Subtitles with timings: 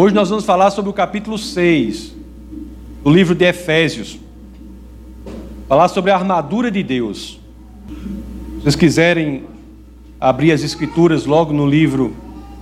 [0.00, 2.14] Hoje nós vamos falar sobre o capítulo 6
[3.02, 4.16] do livro de Efésios.
[5.66, 7.40] Falar sobre a armadura de Deus.
[7.88, 9.42] Se vocês quiserem
[10.20, 12.14] abrir as escrituras logo no livro,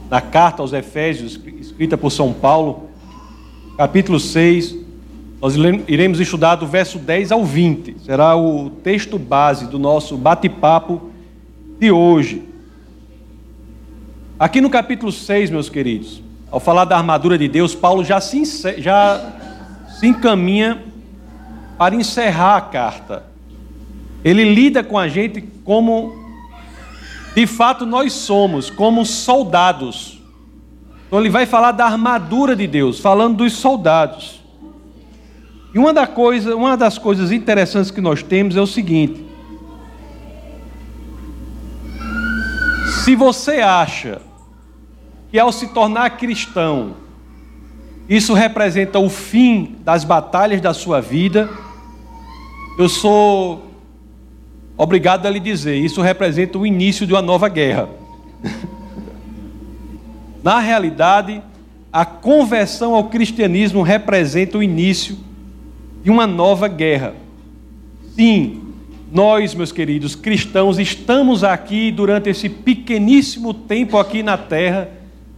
[0.08, 2.88] na carta aos Efésios, escrita por São Paulo,
[3.76, 4.74] capítulo 6,
[5.38, 5.56] nós
[5.86, 7.96] iremos estudar do verso 10 ao 20.
[8.02, 11.10] Será o texto base do nosso bate-papo
[11.78, 12.44] de hoje.
[14.38, 18.42] Aqui no capítulo 6, meus queridos, ao falar da armadura de Deus, Paulo já se,
[18.78, 19.32] já
[19.98, 20.82] se encaminha
[21.76, 23.24] para encerrar a carta.
[24.24, 26.24] Ele lida com a gente como
[27.34, 30.22] de fato nós somos, como soldados.
[31.06, 34.40] Então ele vai falar da armadura de Deus, falando dos soldados.
[35.74, 39.22] E uma, da coisa, uma das coisas interessantes que nós temos é o seguinte:
[43.04, 44.22] se você acha
[45.30, 46.94] que ao se tornar cristão,
[48.08, 51.50] isso representa o fim das batalhas da sua vida,
[52.78, 53.70] eu sou
[54.76, 57.88] obrigado a lhe dizer, isso representa o início de uma nova guerra.
[60.42, 61.42] Na realidade,
[61.92, 65.16] a conversão ao cristianismo representa o início
[66.04, 67.14] de uma nova guerra.
[68.14, 68.62] Sim,
[69.10, 74.90] nós, meus queridos cristãos, estamos aqui durante esse pequeníssimo tempo aqui na terra,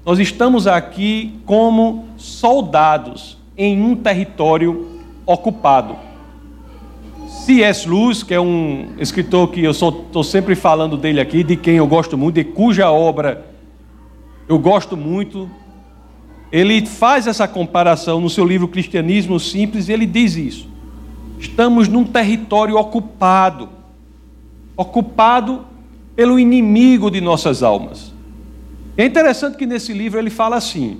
[0.09, 5.97] nós estamos aqui como soldados em um território ocupado.
[7.29, 7.87] C.S.
[7.87, 11.87] Lewis, que é um escritor que eu estou sempre falando dele aqui, de quem eu
[11.87, 13.45] gosto muito, de cuja obra
[14.49, 15.47] eu gosto muito,
[16.51, 20.69] ele faz essa comparação no seu livro Cristianismo Simples e ele diz isso.
[21.39, 23.69] Estamos num território ocupado
[24.75, 25.67] ocupado
[26.17, 28.17] pelo inimigo de nossas almas.
[28.99, 30.99] É interessante que nesse livro ele fala assim: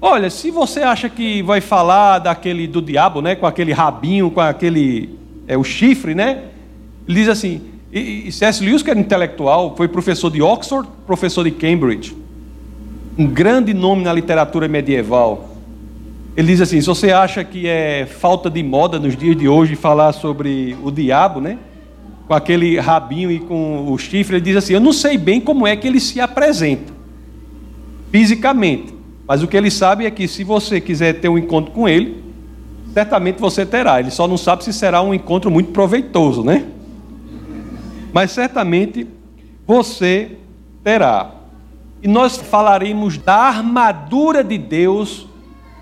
[0.00, 4.40] Olha, se você acha que vai falar daquele do diabo, né, com aquele rabinho, com
[4.40, 6.42] aquele é o chifre, né?
[7.08, 7.60] Ele diz assim:
[7.92, 8.64] e, e C.S.
[8.64, 12.20] Lewis, que era intelectual, foi professor de Oxford, professor de Cambridge
[13.20, 15.50] um grande nome na literatura medieval.
[16.36, 19.76] Ele diz assim: se você acha que é falta de moda nos dias de hoje
[19.76, 21.58] falar sobre o diabo, né?
[22.26, 25.66] Com aquele rabinho e com o chifre, ele diz assim: Eu não sei bem como
[25.66, 26.99] é que ele se apresenta
[28.10, 28.94] fisicamente,
[29.26, 32.22] mas o que ele sabe é que se você quiser ter um encontro com ele,
[32.92, 34.00] certamente você terá.
[34.00, 36.66] Ele só não sabe se será um encontro muito proveitoso, né?
[38.12, 39.06] Mas certamente
[39.66, 40.36] você
[40.82, 41.30] terá.
[42.02, 45.28] E nós falaremos da armadura de Deus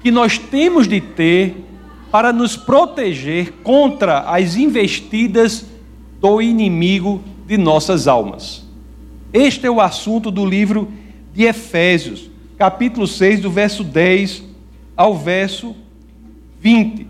[0.03, 1.65] que nós temos de ter
[2.11, 5.67] para nos proteger contra as investidas
[6.21, 8.67] do inimigo de nossas almas.
[9.33, 10.89] Este é o assunto do livro
[11.39, 12.29] de Efésios,
[12.59, 14.43] capítulo 6, do verso 10
[14.97, 15.77] ao verso
[16.61, 17.07] 20.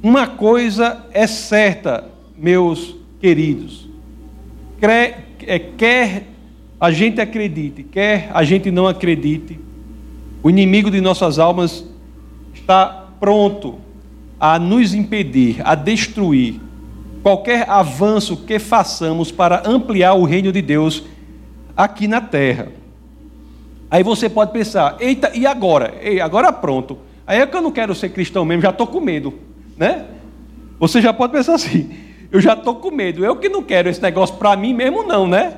[0.00, 3.88] Uma coisa é certa, meus queridos:
[4.78, 6.28] quer, é, quer
[6.78, 9.58] a gente acredite, quer a gente não acredite,
[10.44, 11.84] o inimigo de nossas almas
[12.54, 13.80] está pronto
[14.38, 16.60] a nos impedir, a destruir
[17.20, 21.02] qualquer avanço que façamos para ampliar o reino de Deus
[21.76, 22.85] aqui na terra.
[23.90, 25.94] Aí você pode pensar, eita, e agora?
[26.00, 26.98] Ei, agora pronto.
[27.26, 29.34] Aí é que eu não quero ser cristão mesmo, já estou com medo,
[29.76, 30.04] né?
[30.78, 31.90] Você já pode pensar assim,
[32.30, 35.26] eu já estou com medo, eu que não quero esse negócio para mim mesmo não,
[35.26, 35.54] né?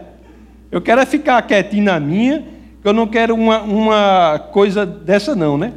[0.70, 2.44] Eu quero é ficar quietinho na minha,
[2.82, 5.72] que eu não quero uma, uma coisa dessa não, né?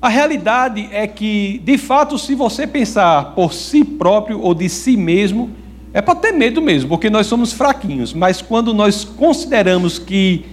[0.00, 4.96] A realidade é que, de fato, se você pensar por si próprio ou de si
[4.96, 5.50] mesmo,
[5.92, 8.14] é para ter medo mesmo, porque nós somos fraquinhos.
[8.14, 10.46] Mas quando nós consideramos que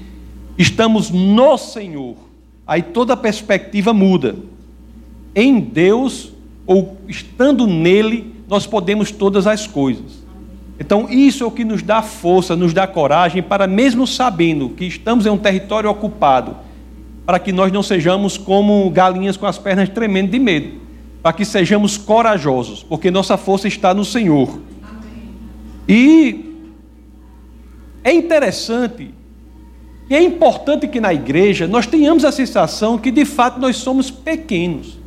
[0.57, 2.15] estamos no Senhor,
[2.65, 4.35] aí toda a perspectiva muda.
[5.33, 6.31] Em Deus,
[6.65, 10.23] ou estando nele, nós podemos todas as coisas.
[10.79, 14.85] Então, isso é o que nos dá força, nos dá coragem para, mesmo sabendo que
[14.85, 16.57] estamos em um território ocupado,
[17.25, 20.81] para que nós não sejamos como galinhas com as pernas tremendo de medo,
[21.23, 24.59] para que sejamos corajosos, porque nossa força está no Senhor.
[25.87, 26.53] E
[28.03, 29.14] é interessante
[30.09, 34.11] e é importante que na igreja nós tenhamos a sensação que de fato nós somos
[34.11, 34.99] pequenos.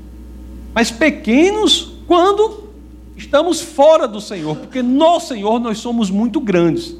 [0.74, 2.68] Mas pequenos quando
[3.16, 6.96] estamos fora do Senhor, porque no Senhor nós somos muito grandes.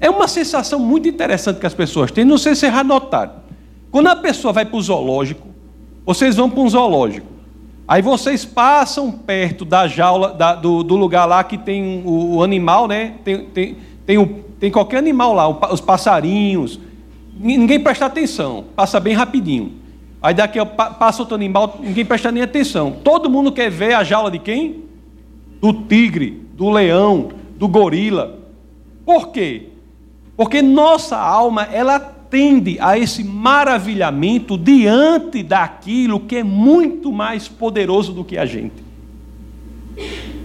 [0.00, 3.32] É uma sensação muito interessante que as pessoas têm, não sei se já notaram.
[3.90, 5.46] Quando a pessoa vai para o zoológico,
[6.04, 7.26] vocês vão para um zoológico,
[7.86, 12.42] aí vocês passam perto da jaula, da, do, do, lugar lá que tem o, o
[12.42, 13.14] animal, né?
[13.24, 14.26] Tem, tem, tem, o,
[14.58, 16.78] tem qualquer animal lá, os passarinhos,
[17.38, 19.72] ninguém presta atenção, passa bem rapidinho.
[20.22, 20.58] Aí daqui
[20.98, 22.92] passa outro animal, ninguém presta nem atenção.
[23.04, 24.84] Todo mundo quer ver a jaula de quem?
[25.60, 28.38] Do tigre, do leão, do gorila.
[29.04, 29.68] Por quê?
[30.36, 38.12] Porque nossa alma, ela tende a esse maravilhamento diante daquilo que é muito mais poderoso
[38.12, 38.82] do que a gente.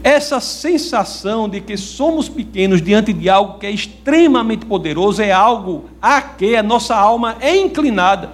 [0.03, 5.85] Essa sensação de que somos pequenos diante de algo que é extremamente poderoso é algo
[6.01, 8.33] a que a nossa alma é inclinada.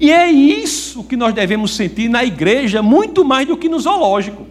[0.00, 4.46] E é isso que nós devemos sentir na igreja, muito mais do que no zoológico.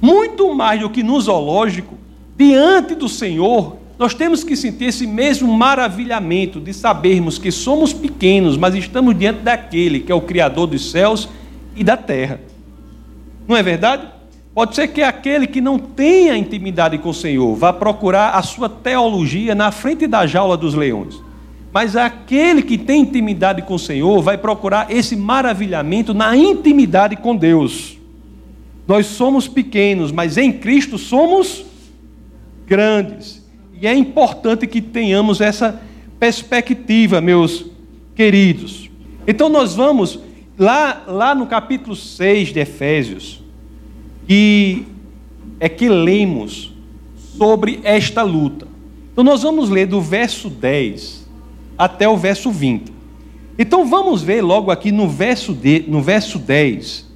[0.00, 1.94] Muito mais do que no zoológico,
[2.36, 8.56] diante do Senhor, nós temos que sentir esse mesmo maravilhamento de sabermos que somos pequenos,
[8.56, 11.28] mas estamos diante daquele que é o Criador dos céus
[11.76, 12.47] e da terra.
[13.48, 14.06] Não é verdade?
[14.54, 18.68] Pode ser que aquele que não tenha intimidade com o Senhor vá procurar a sua
[18.68, 21.18] teologia na frente da jaula dos leões.
[21.72, 27.34] Mas aquele que tem intimidade com o Senhor vai procurar esse maravilhamento na intimidade com
[27.34, 27.96] Deus.
[28.86, 31.64] Nós somos pequenos, mas em Cristo somos
[32.66, 33.46] grandes.
[33.80, 35.80] E é importante que tenhamos essa
[36.18, 37.66] perspectiva, meus
[38.14, 38.90] queridos.
[39.26, 40.18] Então nós vamos
[40.58, 43.42] lá, lá no capítulo 6 de Efésios,
[44.28, 44.84] e
[45.60, 46.74] é que lemos
[47.36, 48.66] sobre esta luta.
[49.12, 51.26] Então nós vamos ler do verso 10
[51.76, 52.92] até o verso 20.
[53.58, 57.08] Então vamos ver logo aqui no verso, de, no verso 10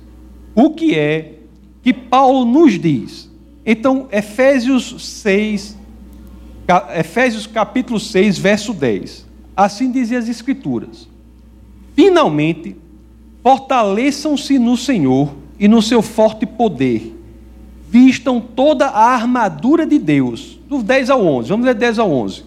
[0.54, 1.34] o que é
[1.82, 3.30] que Paulo nos diz.
[3.64, 5.78] Então, Efésios 6,
[6.98, 9.26] Efésios capítulo 6, verso 10.
[9.56, 11.08] Assim dizem as Escrituras:
[11.94, 12.76] Finalmente,
[13.42, 17.18] fortaleçam-se no Senhor e no seu forte poder.
[17.88, 20.58] Vistam toda a armadura de Deus.
[20.68, 21.48] Do 10 ao 11.
[21.48, 22.44] Vamos ler 10 ao 11.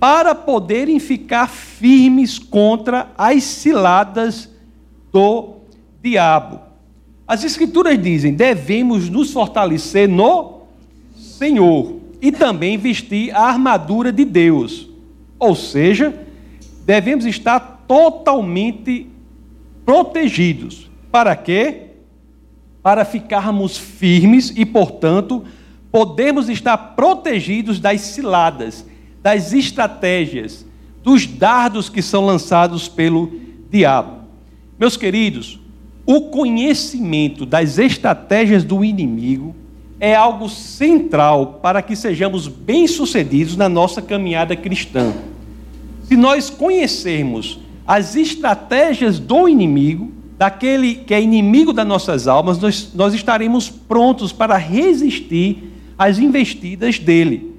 [0.00, 4.48] Para poderem ficar firmes contra as ciladas
[5.12, 5.56] do
[6.02, 6.60] diabo.
[7.28, 10.62] As Escrituras dizem: devemos nos fortalecer no
[11.14, 14.88] Senhor e também vestir a armadura de Deus.
[15.38, 16.26] Ou seja,
[16.84, 19.09] devemos estar totalmente
[19.90, 20.88] protegidos.
[21.10, 21.88] Para quê?
[22.80, 25.44] Para ficarmos firmes e, portanto,
[25.90, 28.86] podemos estar protegidos das ciladas,
[29.20, 30.64] das estratégias,
[31.02, 33.32] dos dardos que são lançados pelo
[33.68, 34.18] diabo.
[34.78, 35.58] Meus queridos,
[36.06, 39.56] o conhecimento das estratégias do inimigo
[39.98, 45.12] é algo central para que sejamos bem-sucedidos na nossa caminhada cristã.
[46.04, 47.58] Se nós conhecermos
[47.90, 54.30] as estratégias do inimigo, daquele que é inimigo das nossas almas, nós, nós estaremos prontos
[54.30, 57.52] para resistir às investidas dele.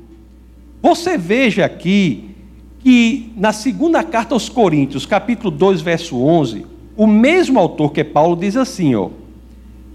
[0.82, 2.30] Você veja aqui
[2.80, 8.06] que na segunda carta aos Coríntios, capítulo 2, verso 11, o mesmo autor que é
[8.06, 9.10] Paulo diz assim, ó: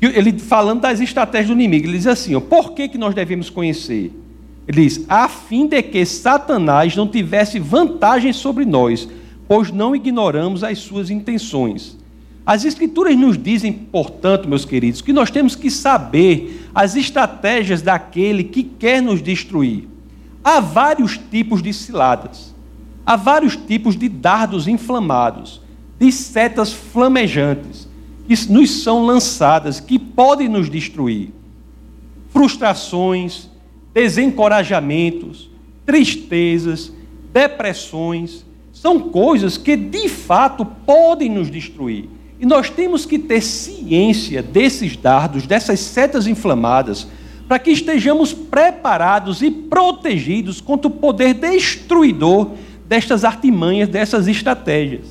[0.03, 3.49] ele falando das estratégias do inimigo, ele diz assim: ó, por que, que nós devemos
[3.49, 4.13] conhecer?
[4.69, 9.09] Ele diz: a fim de que Satanás não tivesse vantagem sobre nós,
[9.49, 11.97] pois não ignoramos as suas intenções.
[12.47, 18.45] As Escrituras nos dizem, portanto, meus queridos, que nós temos que saber as estratégias daquele
[18.45, 19.89] que quer nos destruir.
[20.45, 22.55] Há vários tipos de ciladas,
[23.05, 25.61] há vários tipos de dardos inflamados,
[25.99, 27.89] de setas flamejantes
[28.29, 31.33] que nos são lançadas, que podem nos destruir.
[32.31, 33.51] Frustrações,
[33.93, 35.51] desencorajamentos,
[35.85, 36.93] tristezas,
[37.33, 38.46] depressões,
[38.81, 42.11] são coisas que de fato podem nos destruir.
[42.39, 47.09] E nós temos que ter ciência desses dardos, dessas setas inflamadas,
[47.49, 52.51] para que estejamos preparados e protegidos contra o poder destruidor
[52.87, 55.07] destas artimanhas, dessas estratégias.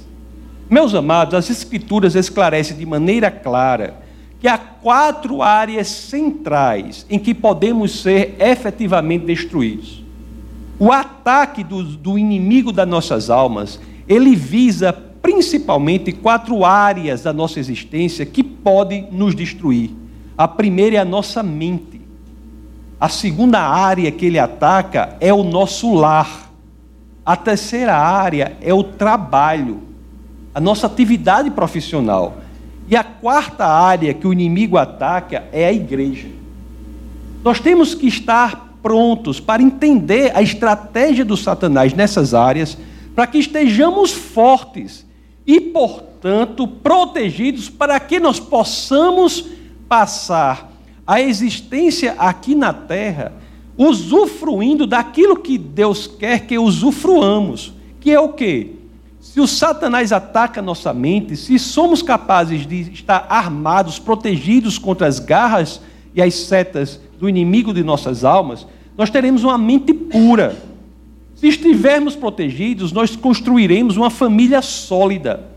[0.70, 4.00] Meus amados, as Escrituras esclarecem de maneira clara
[4.40, 10.05] que há quatro áreas centrais em que podemos ser efetivamente destruídos.
[10.78, 17.60] O ataque do, do inimigo das nossas almas, ele visa principalmente quatro áreas da nossa
[17.60, 19.92] existência que podem nos destruir.
[20.38, 22.02] A primeira é a nossa mente.
[23.00, 26.52] A segunda área que ele ataca é o nosso lar.
[27.26, 29.86] A terceira área é o trabalho
[30.56, 32.38] a nossa atividade profissional.
[32.88, 36.30] E a quarta área que o inimigo ataca é a igreja.
[37.44, 42.78] Nós temos que estar prontos para entender a estratégia do Satanás nessas áreas,
[43.16, 45.04] para que estejamos fortes
[45.44, 49.44] e, portanto, protegidos para que nós possamos
[49.90, 50.72] passar
[51.08, 53.34] a existência aqui na terra
[53.76, 58.74] usufruindo daquilo que Deus quer que usufruamos, que é o quê?
[59.20, 65.18] se o Satanás ataca nossa mente, se somos capazes de estar armados, protegidos contra as
[65.18, 65.82] garras
[66.14, 70.56] e as setas do inimigo de nossas almas, nós teremos uma mente pura.
[71.36, 75.52] Se estivermos protegidos, nós construiremos uma família sólida.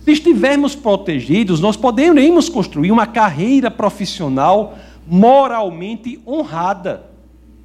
[0.00, 7.04] Se estivermos protegidos, nós poderemos construir uma carreira profissional moralmente honrada.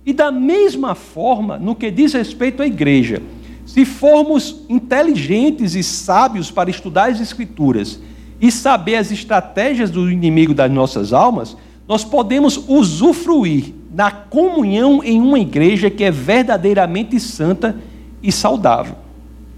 [0.06, 3.22] E da mesma forma, no que diz respeito à igreja,
[3.66, 8.00] se formos inteligentes e sábios para estudar as Escrituras
[8.40, 11.56] e saber as estratégias do inimigo das nossas almas,
[11.88, 17.80] nós podemos usufruir da comunhão em uma igreja que é verdadeiramente santa
[18.22, 18.96] e saudável.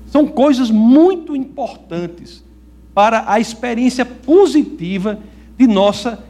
[0.08, 2.44] São coisas muito importantes
[2.94, 5.20] para a experiência positiva
[5.58, 6.24] de nossa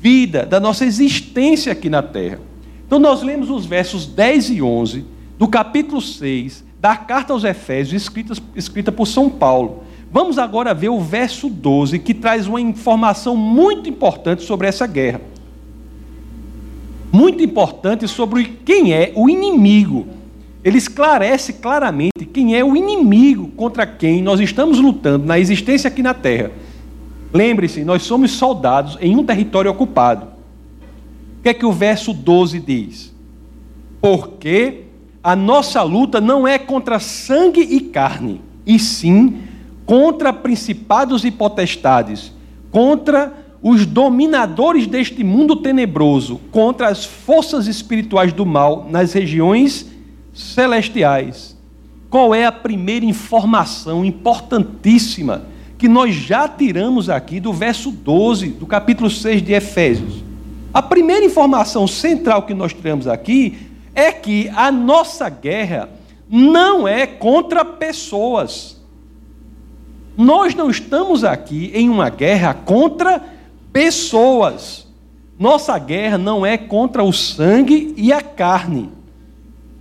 [0.00, 2.40] vida, da nossa existência aqui na terra.
[2.86, 5.04] Então, nós lemos os versos 10 e 11
[5.38, 9.84] do capítulo 6 da carta aos Efésios, escrita, escrita por São Paulo.
[10.12, 15.20] Vamos agora ver o verso 12, que traz uma informação muito importante sobre essa guerra.
[17.10, 20.06] Muito importante sobre quem é o inimigo
[20.64, 26.02] ele esclarece claramente quem é o inimigo contra quem nós estamos lutando na existência aqui
[26.02, 26.52] na Terra.
[27.32, 30.26] Lembre-se, nós somos soldados em um território ocupado.
[31.38, 33.12] O que é que o verso 12 diz?
[34.00, 34.84] Porque
[35.22, 39.38] a nossa luta não é contra sangue e carne, e sim
[39.86, 42.32] contra principados e potestades,
[42.70, 49.86] contra os dominadores deste mundo tenebroso, contra as forças espirituais do mal nas regiões
[50.34, 51.56] celestiais.
[52.10, 55.44] Qual é a primeira informação importantíssima
[55.78, 60.24] que nós já tiramos aqui do verso 12 do capítulo 6 de Efésios?
[60.74, 65.88] A primeira informação central que nós tiramos aqui é que a nossa guerra
[66.28, 68.81] não é contra pessoas.
[70.16, 73.22] Nós não estamos aqui em uma guerra contra
[73.72, 74.86] pessoas.
[75.38, 78.90] Nossa guerra não é contra o sangue e a carne.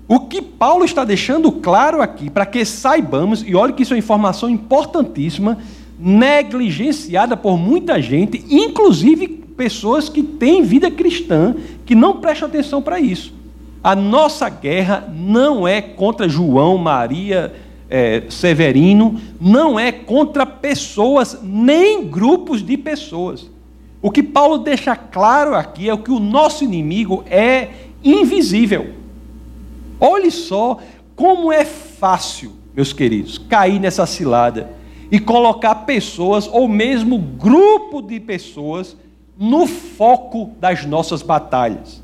[0.08, 3.98] O que Paulo está deixando claro aqui, para que saibamos, e olhe que isso é
[3.98, 5.58] informação importantíssima,
[5.98, 13.00] negligenciada por muita gente, inclusive pessoas que têm vida cristã, que não prestam atenção para
[13.00, 13.34] isso.
[13.84, 17.54] A nossa guerra não é contra João, Maria,
[17.92, 23.52] é, Severino, não é contra pessoas, nem grupos de pessoas.
[24.02, 27.68] O que Paulo deixa claro aqui é que o nosso inimigo é
[28.02, 28.94] invisível.
[30.00, 30.80] Olhe só
[31.18, 34.72] como é fácil, meus queridos, cair nessa cilada
[35.12, 38.96] e colocar pessoas, ou mesmo grupo de pessoas,
[39.38, 42.02] no foco das nossas batalhas.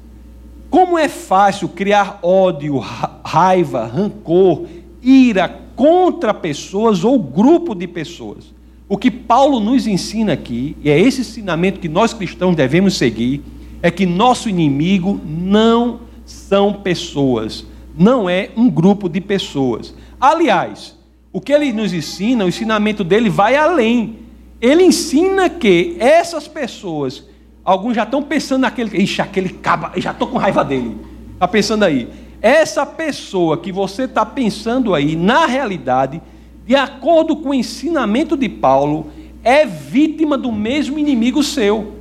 [0.70, 4.66] Como é fácil criar ódio, raiva, rancor,
[5.02, 8.52] ira contra pessoas ou grupo de pessoas.
[8.90, 13.44] O que Paulo nos ensina aqui, e é esse ensinamento que nós cristãos devemos seguir,
[13.82, 17.64] é que nosso inimigo não são pessoas,
[17.96, 19.94] não é um grupo de pessoas.
[20.20, 20.98] Aliás,
[21.32, 24.16] o que ele nos ensina, o ensinamento dele vai além.
[24.60, 27.24] Ele ensina que essas pessoas,
[27.64, 30.98] alguns já estão pensando naquele, ixi, aquele caba, já estou com raiva dele.
[31.36, 32.08] Está pensando aí.
[32.42, 36.22] Essa pessoa que você está pensando aí, na realidade,
[36.66, 39.08] de acordo com o ensinamento de Paulo,
[39.44, 41.96] é vítima do mesmo inimigo seu.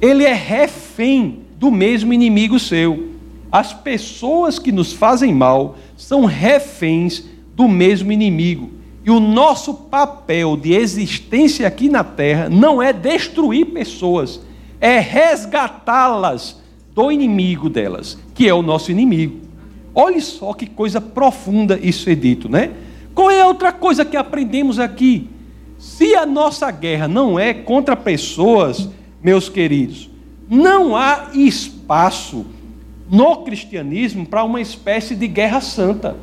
[0.00, 3.10] Ele é refém do mesmo inimigo seu.
[3.50, 7.24] As pessoas que nos fazem mal são reféns
[7.54, 8.70] do mesmo inimigo.
[9.04, 14.40] E o nosso papel de existência aqui na terra não é destruir pessoas,
[14.80, 16.60] é resgatá-las
[16.98, 19.38] do inimigo delas, que é o nosso inimigo.
[19.94, 22.72] Olhe só que coisa profunda isso é dito, né?
[23.14, 25.30] Qual é a outra coisa que aprendemos aqui?
[25.78, 28.88] Se a nossa guerra não é contra pessoas,
[29.22, 30.10] meus queridos,
[30.50, 32.44] não há espaço
[33.08, 36.16] no cristianismo para uma espécie de guerra santa.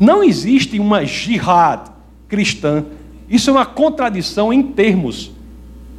[0.00, 1.92] Não existe uma jihad
[2.26, 2.84] cristã.
[3.30, 5.30] Isso é uma contradição em termos.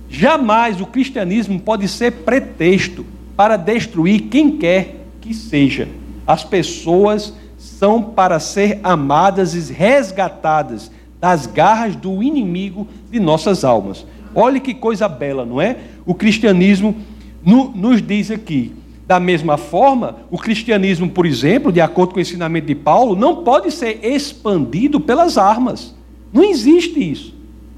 [0.10, 3.06] Jamais o cristianismo pode ser pretexto
[3.40, 5.88] para destruir quem quer que seja.
[6.28, 10.92] As pessoas são para ser amadas e resgatadas
[11.22, 14.06] das garras do inimigo de nossas almas.
[14.36, 15.78] Olhe que coisa bela, não é?
[16.06, 16.94] O cristianismo
[17.42, 18.74] nos diz aqui
[19.08, 23.38] da mesma forma, o cristianismo, por exemplo, de acordo com o ensinamento de Paulo, não
[23.46, 25.96] pode ser expandido pelas armas.
[26.34, 27.34] Não existe isso.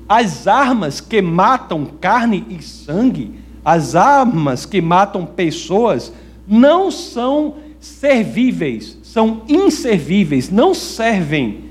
[0.10, 6.12] As armas que matam carne e sangue, as armas que matam pessoas,
[6.48, 11.66] não são servíveis, são inservíveis, não servem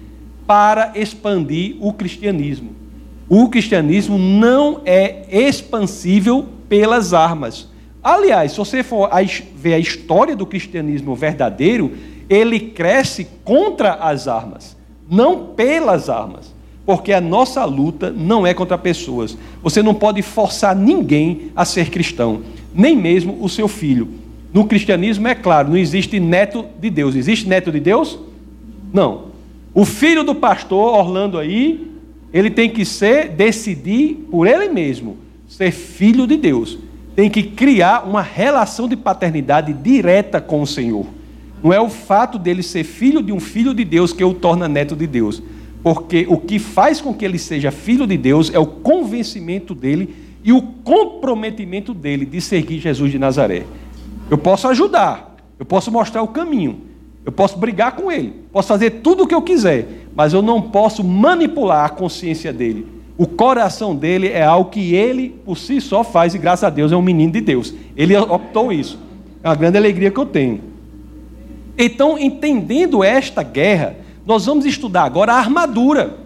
[0.46, 2.70] para expandir o cristianismo.
[3.28, 7.68] O cristianismo não é expansível pelas armas.
[8.02, 9.08] Aliás, se você for
[9.54, 11.92] ver a história do cristianismo verdadeiro,
[12.28, 14.76] ele cresce contra as armas,
[15.08, 16.54] não pelas armas.
[16.90, 19.38] Porque a nossa luta não é contra pessoas.
[19.62, 22.40] Você não pode forçar ninguém a ser cristão,
[22.74, 24.08] nem mesmo o seu filho.
[24.52, 27.14] No cristianismo, é claro, não existe neto de Deus.
[27.14, 28.18] Existe neto de Deus?
[28.92, 29.26] Não.
[29.72, 31.92] O filho do pastor Orlando aí,
[32.32, 35.16] ele tem que ser, decidir por ele mesmo,
[35.48, 36.76] ser filho de Deus.
[37.14, 41.06] Tem que criar uma relação de paternidade direta com o Senhor.
[41.62, 44.66] Não é o fato dele ser filho de um filho de Deus que o torna
[44.66, 45.40] neto de Deus.
[45.82, 50.14] Porque o que faz com que ele seja filho de Deus é o convencimento dele
[50.44, 53.64] e o comprometimento dele de seguir Jesus de Nazaré.
[54.30, 56.80] Eu posso ajudar, eu posso mostrar o caminho,
[57.24, 60.60] eu posso brigar com ele, posso fazer tudo o que eu quiser, mas eu não
[60.60, 62.86] posso manipular a consciência dele.
[63.16, 66.90] O coração dele é algo que ele por si só faz e graças a Deus
[66.90, 67.74] é um menino de Deus.
[67.94, 68.98] Ele optou isso.
[69.42, 70.60] É uma grande alegria que eu tenho.
[71.76, 73.96] Então, entendendo esta guerra,
[74.26, 76.18] nós vamos estudar agora a armadura.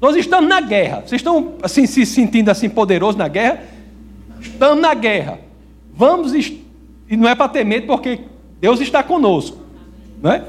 [0.00, 1.02] Nós estamos na guerra.
[1.06, 3.64] Vocês estão assim se sentindo assim poderosos na guerra?
[4.40, 5.38] Estamos na guerra.
[5.94, 6.62] Vamos e
[7.16, 8.20] não é para ter medo porque
[8.60, 9.58] Deus está conosco,
[10.22, 10.44] não é?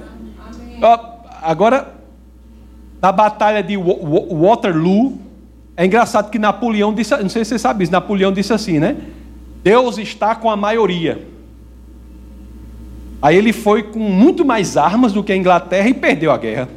[1.42, 2.02] Agora
[3.02, 5.18] na batalha de Waterloo,
[5.76, 8.96] é engraçado que Napoleão disse, não sei se você sabe isso, Napoleão disse assim, né?
[9.64, 11.28] Deus está com a maioria.
[13.20, 16.70] Aí ele foi com muito mais armas do que a Inglaterra e perdeu a guerra.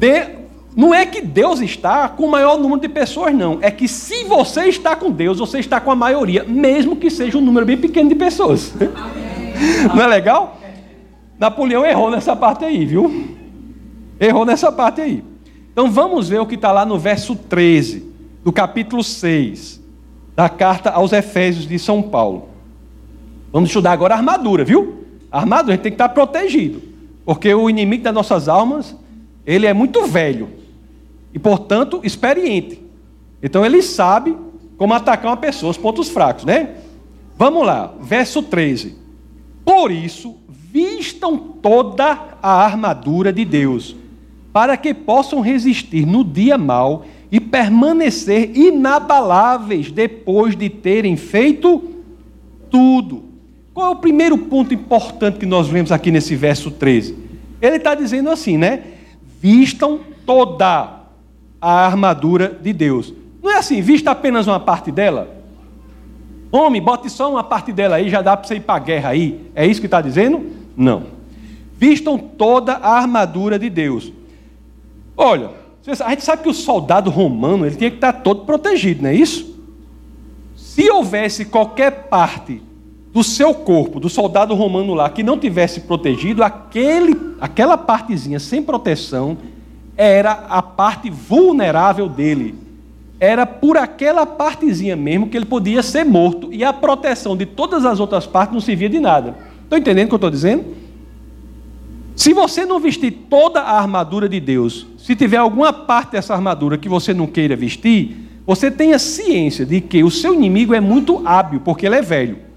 [0.00, 0.28] De,
[0.74, 3.58] não é que Deus está com o maior número de pessoas, não.
[3.60, 7.36] É que se você está com Deus, você está com a maioria, mesmo que seja
[7.36, 8.72] um número bem pequeno de pessoas.
[9.94, 10.58] Não é legal?
[11.38, 13.36] Napoleão errou nessa parte aí, viu?
[14.18, 15.22] Errou nessa parte aí.
[15.70, 18.02] Então vamos ver o que está lá no verso 13,
[18.42, 19.82] do capítulo 6,
[20.34, 22.48] da carta aos Efésios de São Paulo.
[23.52, 25.04] Vamos estudar agora a armadura, viu?
[25.30, 26.80] A armadura, a gente tem que estar protegido.
[27.22, 28.96] Porque o inimigo das nossas almas
[29.50, 30.48] ele é muito velho
[31.34, 32.80] e, portanto, experiente.
[33.42, 34.36] Então ele sabe
[34.78, 36.76] como atacar uma pessoa, os pontos fracos, né?
[37.36, 38.94] Vamos lá, verso 13.
[39.64, 43.96] Por isso, vistam toda a armadura de Deus,
[44.52, 51.82] para que possam resistir no dia mau e permanecer inabaláveis depois de terem feito
[52.70, 53.24] tudo.
[53.74, 57.16] Qual é o primeiro ponto importante que nós vemos aqui nesse verso 13?
[57.60, 58.82] Ele está dizendo assim, né?
[59.40, 61.00] Vistam toda
[61.58, 63.12] a armadura de Deus.
[63.42, 65.34] Não é assim, vista apenas uma parte dela.
[66.52, 69.08] Homem, bote só uma parte dela aí, já dá para você ir para a guerra
[69.08, 69.50] aí.
[69.54, 70.50] É isso que está dizendo?
[70.76, 71.04] Não.
[71.76, 74.12] Vistam toda a armadura de Deus.
[75.16, 75.50] Olha,
[76.04, 79.14] a gente sabe que o soldado romano ele tinha que estar todo protegido, não é
[79.14, 79.58] isso?
[80.54, 82.62] Se houvesse qualquer parte
[83.12, 88.62] do seu corpo, do soldado romano lá, que não tivesse protegido, aquele, aquela partezinha sem
[88.62, 89.36] proteção
[89.96, 92.54] era a parte vulnerável dele.
[93.18, 97.84] Era por aquela partezinha mesmo que ele podia ser morto e a proteção de todas
[97.84, 99.36] as outras partes não servia de nada.
[99.62, 100.64] Estão entendendo o que eu estou dizendo?
[102.16, 106.78] Se você não vestir toda a armadura de Deus, se tiver alguma parte dessa armadura
[106.78, 111.26] que você não queira vestir, você tenha ciência de que o seu inimigo é muito
[111.26, 112.49] hábil, porque ele é velho.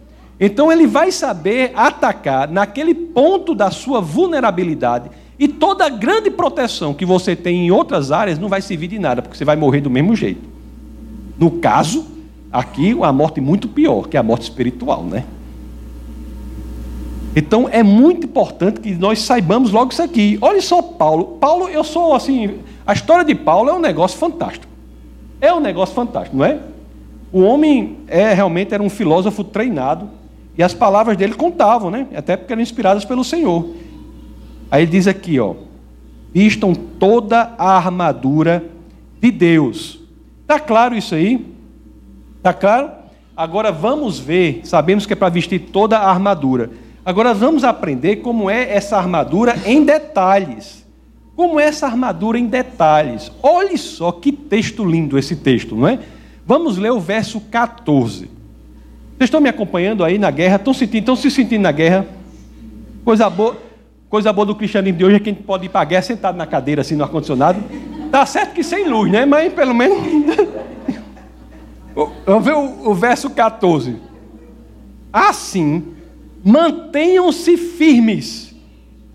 [0.45, 6.93] Então ele vai saber atacar naquele ponto da sua vulnerabilidade e toda a grande proteção
[6.93, 9.79] que você tem em outras áreas não vai servir de nada, porque você vai morrer
[9.79, 10.41] do mesmo jeito.
[11.39, 12.05] No caso,
[12.51, 15.23] aqui, a morte muito pior, que é a morte espiritual, né?
[17.33, 20.37] Então é muito importante que nós saibamos logo isso aqui.
[20.41, 21.37] Olha só Paulo.
[21.39, 24.67] Paulo, eu sou assim, a história de Paulo é um negócio fantástico.
[25.39, 26.59] É um negócio fantástico, não é?
[27.31, 30.09] O homem é realmente era um filósofo treinado,
[30.57, 32.07] e as palavras dele contavam, né?
[32.15, 33.67] Até porque eram inspiradas pelo Senhor.
[34.69, 35.55] Aí ele diz aqui, ó:
[36.33, 38.63] Vistam toda a armadura
[39.21, 39.99] de Deus.
[40.45, 41.45] Tá claro isso aí?
[42.41, 42.91] Tá claro?
[43.35, 46.69] Agora vamos ver, sabemos que é para vestir toda a armadura.
[47.05, 50.85] Agora vamos aprender como é essa armadura em detalhes.
[51.35, 53.31] Como é essa armadura em detalhes?
[53.41, 55.99] Olhe só que texto lindo esse texto, não é?
[56.45, 58.29] Vamos ler o verso 14.
[59.17, 60.55] Vocês estão me acompanhando aí na guerra?
[60.57, 62.05] Estão, sentindo, estão se sentindo na guerra?
[63.05, 63.57] Coisa boa,
[64.09, 66.01] coisa boa do cristianismo de hoje é que a gente pode ir para a guerra
[66.01, 67.59] sentado na cadeira, assim, no ar-condicionado.
[68.11, 69.25] Tá certo que sem luz, né?
[69.25, 69.97] Mas pelo menos.
[72.25, 73.97] Vamos ver o, o verso 14.
[75.11, 75.93] Assim,
[76.43, 78.53] mantenham-se firmes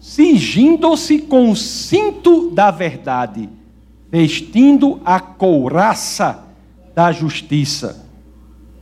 [0.08, 3.48] cingindo-se com o cinto da verdade,
[4.10, 6.46] vestindo a couraça
[6.94, 8.07] da justiça.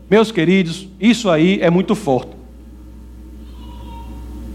[0.09, 2.31] Meus queridos, isso aí é muito forte.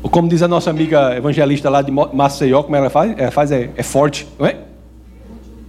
[0.02, 3.14] Ou como diz a nossa amiga evangelista lá de Maceió, como ela faz?
[3.18, 4.58] Ela faz é, é forte, não é?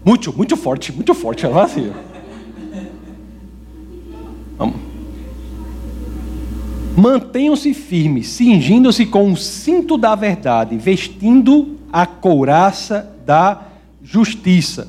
[0.05, 1.45] Muito, muito forte, muito forte.
[1.45, 1.92] Ela fala assim.
[4.57, 4.77] Vamos.
[6.97, 13.62] Mantenham-se firmes, cingindo-se com o cinto da verdade, vestindo a couraça da
[14.03, 14.88] justiça.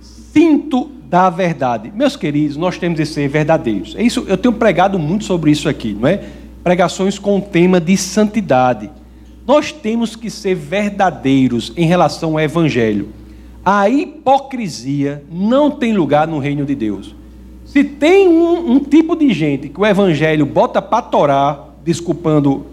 [0.00, 1.92] Cinto da verdade.
[1.94, 3.94] Meus queridos, nós temos de ser verdadeiros.
[3.94, 6.24] É isso, eu tenho pregado muito sobre isso aqui, não é?
[6.64, 8.90] Pregações com o tema de santidade.
[9.46, 13.10] Nós temos que ser verdadeiros em relação ao evangelho.
[13.62, 17.14] A hipocrisia não tem lugar no reino de Deus.
[17.66, 22.64] Se tem um, um tipo de gente que o evangelho bota para torar, desculpando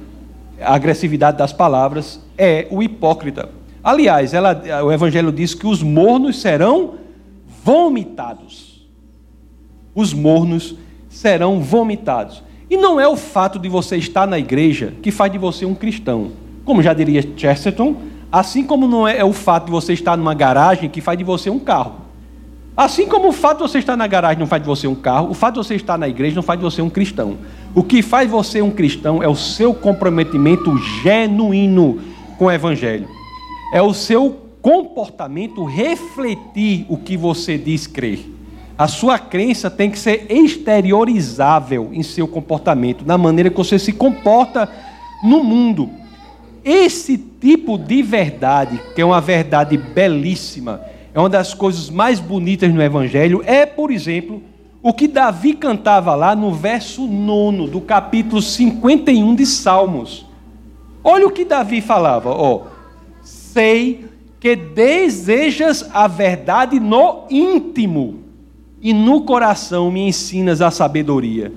[0.62, 3.50] a agressividade das palavras, é o hipócrita.
[3.84, 7.00] Aliás, ela, o evangelho diz que os mornos serão
[7.64, 8.88] vomitados.
[9.94, 10.76] Os mornos
[11.10, 12.44] serão vomitados.
[12.70, 15.74] E não é o fato de você estar na igreja que faz de você um
[15.74, 16.32] cristão.
[16.64, 17.96] Como já diria Chesterton,
[18.32, 21.50] assim como não é o fato de você estar numa garagem que faz de você
[21.50, 21.96] um carro.
[22.78, 25.32] Assim como o fato de você estar na garagem não faz de você um carro,
[25.32, 27.38] o fato de você estar na igreja não faz de você um cristão.
[27.76, 32.00] O que faz você um cristão é o seu comprometimento genuíno
[32.38, 33.08] com o evangelho.
[33.74, 38.20] É o seu comportamento refletir o que você diz crer.
[38.78, 43.92] A sua crença tem que ser exteriorizável em seu comportamento, na maneira que você se
[43.92, 44.70] comporta
[45.24, 45.90] no mundo.
[46.64, 50.82] Esse tipo de verdade, que é uma verdade belíssima,
[51.14, 54.42] é uma das coisas mais bonitas no Evangelho, é, por exemplo,
[54.82, 60.26] o que Davi cantava lá no verso 9 do capítulo 51 de Salmos.
[61.04, 62.62] Olha o que Davi falava, ó.
[63.22, 64.06] Sei
[64.40, 68.22] que desejas a verdade no íntimo
[68.82, 71.52] e no coração me ensinas a sabedoria.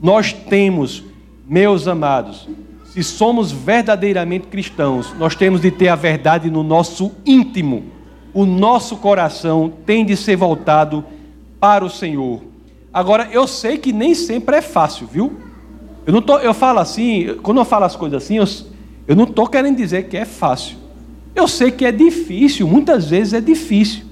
[0.00, 1.02] Nós temos,
[1.48, 2.48] meus amados,
[2.86, 7.84] se somos verdadeiramente cristãos, nós temos de ter a verdade no nosso íntimo
[8.34, 11.04] o nosso coração tem de ser voltado
[11.60, 12.40] para o Senhor.
[12.92, 15.32] Agora, eu sei que nem sempre é fácil, viu?
[16.06, 18.44] Eu, não tô, eu falo assim, quando eu falo as coisas assim, eu,
[19.06, 20.76] eu não estou querendo dizer que é fácil.
[21.34, 24.04] Eu sei que é difícil, muitas vezes é difícil.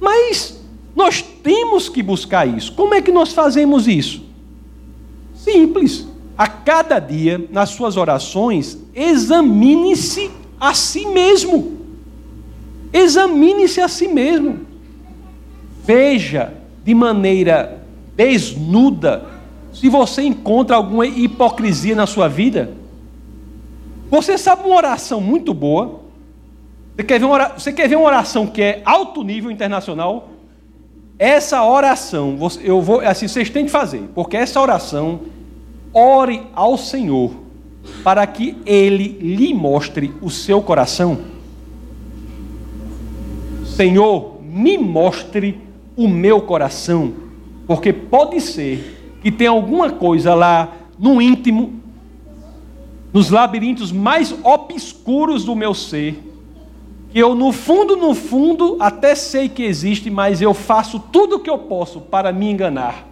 [0.00, 0.60] Mas
[0.94, 2.72] nós temos que buscar isso.
[2.72, 4.22] Como é que nós fazemos isso?
[5.34, 6.06] Simples.
[6.36, 11.78] A cada dia, nas suas orações, examine-se a si mesmo.
[12.92, 14.60] Examine-se a si mesmo.
[15.84, 17.84] Veja de maneira
[18.16, 19.26] desnuda
[19.72, 22.72] se você encontra alguma hipocrisia na sua vida.
[24.10, 26.03] Você sabe uma oração muito boa?
[26.96, 30.28] Você quer ver uma oração, que é alto nível internacional?
[31.18, 35.20] Essa oração, eu vou, assim, vocês têm que fazer, porque essa oração,
[35.92, 37.32] ore ao Senhor
[38.02, 41.18] para que Ele lhe mostre o seu coração.
[43.64, 45.60] Senhor, me mostre
[45.96, 47.12] o meu coração,
[47.66, 51.80] porque pode ser que tenha alguma coisa lá no íntimo,
[53.12, 56.33] nos labirintos mais obscuros do meu ser,
[57.14, 61.38] que eu no fundo, no fundo, até sei que existe, mas eu faço tudo o
[61.38, 63.06] que eu posso para me enganar.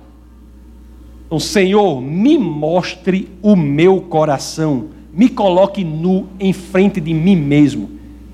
[1.24, 7.92] Então, Senhor, me mostre o meu coração, me coloque nu em frente de mim mesmo,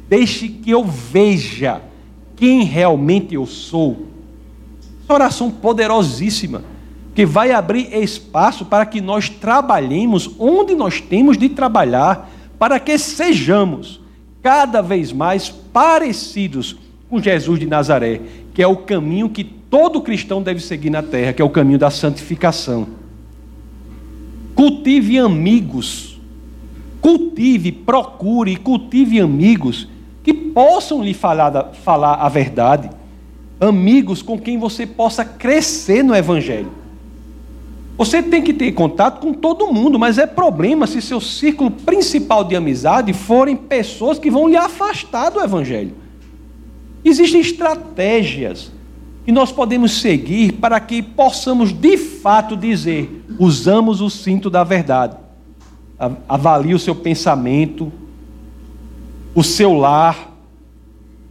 [0.08, 1.82] deixe que eu veja
[2.34, 4.06] quem realmente eu sou.
[5.04, 6.64] Essa oração poderosíssima,
[7.14, 12.96] que vai abrir espaço para que nós trabalhemos onde nós temos de trabalhar, para que
[12.96, 14.00] sejamos
[14.42, 16.76] cada vez mais parecidos
[17.08, 18.20] com Jesus de Nazaré,
[18.54, 21.78] que é o caminho que todo cristão deve seguir na terra, que é o caminho
[21.78, 22.88] da santificação.
[24.54, 26.20] Cultive amigos,
[27.00, 29.88] cultive, procure, cultive amigos
[30.22, 32.90] que possam lhe falar, falar a verdade,
[33.60, 36.77] amigos com quem você possa crescer no Evangelho.
[37.98, 42.44] Você tem que ter contato com todo mundo, mas é problema se seu círculo principal
[42.44, 45.96] de amizade forem pessoas que vão lhe afastar do Evangelho.
[47.04, 48.70] Existem estratégias
[49.24, 55.16] que nós podemos seguir para que possamos de fato dizer: usamos o cinto da verdade.
[56.28, 57.92] Avalie o seu pensamento,
[59.34, 60.36] o seu lar,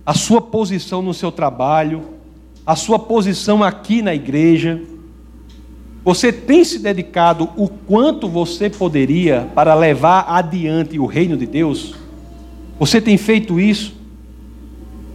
[0.05, 2.03] a sua posição no seu trabalho,
[2.65, 4.81] a sua posição aqui na igreja.
[6.07, 11.95] Você tem se dedicado o quanto você poderia para levar adiante o reino de Deus?
[12.79, 13.93] Você tem feito isso?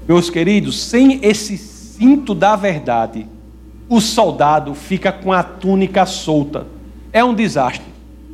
[0.07, 3.27] Meus queridos, sem esse cinto da verdade,
[3.89, 6.67] o soldado fica com a túnica solta.
[7.11, 7.87] É um desastre.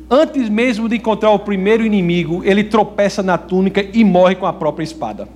[0.09, 4.51] Antes mesmo de encontrar o primeiro inimigo, ele tropeça na túnica e morre com a
[4.51, 5.29] própria espada.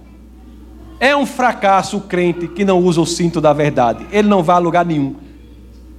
[1.00, 4.06] É um fracasso o crente que não usa o cinto da verdade.
[4.12, 5.16] Ele não vai a lugar nenhum.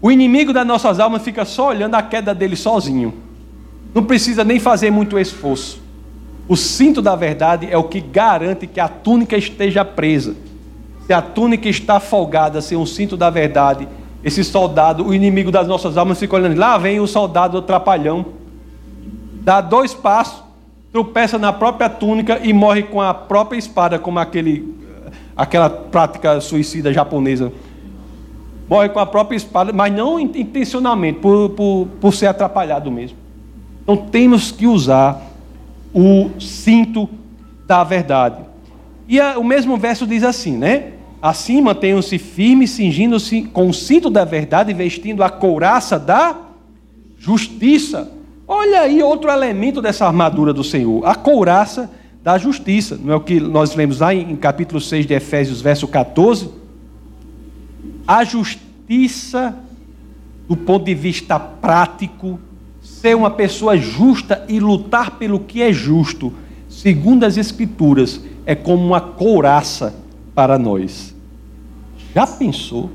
[0.04, 3.14] O inimigo das nossas almas fica só olhando a queda dele sozinho.
[3.94, 5.80] Não precisa nem fazer muito esforço.
[6.46, 10.36] O cinto da verdade é o que garante que a túnica esteja presa.
[11.06, 13.88] Se a túnica está folgada sem o cinto da verdade,
[14.22, 16.58] esse soldado, o inimigo das nossas almas, fica olhando.
[16.58, 18.26] Lá vem o soldado trapalhão.
[19.40, 20.44] Dá dois passos,
[20.92, 24.68] tropeça na própria túnica e morre com a própria espada, como aquele,
[25.34, 27.50] aquela prática suicida japonesa.
[28.68, 33.16] Morre com a própria espada, mas não intencionalmente, por, por, por ser atrapalhado mesmo.
[33.82, 35.20] Então temos que usar
[35.92, 37.08] o cinto
[37.66, 38.38] da verdade.
[39.06, 40.92] E a, o mesmo verso diz assim, né?
[41.20, 46.36] Assim mantenham-se firmes, cingindo-se com o cinto da verdade vestindo a couraça da
[47.18, 48.10] justiça.
[48.46, 51.90] Olha aí outro elemento dessa armadura do Senhor, a couraça
[52.22, 52.98] da justiça.
[53.02, 56.63] Não é o que nós lemos lá em, em capítulo 6 de Efésios, verso 14?
[58.06, 59.56] A justiça,
[60.48, 62.38] do ponto de vista prático,
[62.82, 66.32] ser uma pessoa justa e lutar pelo que é justo,
[66.68, 69.94] segundo as Escrituras, é como uma couraça
[70.34, 71.14] para nós.
[72.14, 72.90] Já pensou?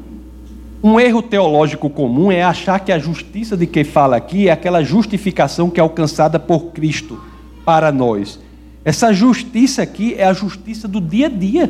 [0.81, 4.81] Um erro teológico comum é achar que a justiça de que fala aqui é aquela
[4.81, 7.19] justificação que é alcançada por Cristo
[7.65, 8.39] para nós.
[8.85, 11.69] Essa justiça aqui é a justiça do dia a dia.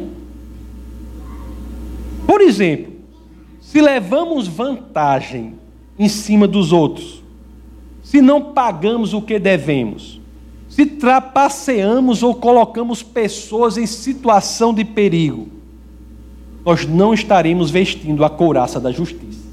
[2.27, 2.88] Por exemplo,
[3.71, 5.53] se levamos vantagem
[5.99, 7.23] em cima dos outros,
[8.01, 10.19] se não pagamos o que devemos,
[10.67, 15.49] se trapaceamos ou colocamos pessoas em situação de perigo,
[16.65, 19.47] nós não estaremos vestindo a couraça da justiça.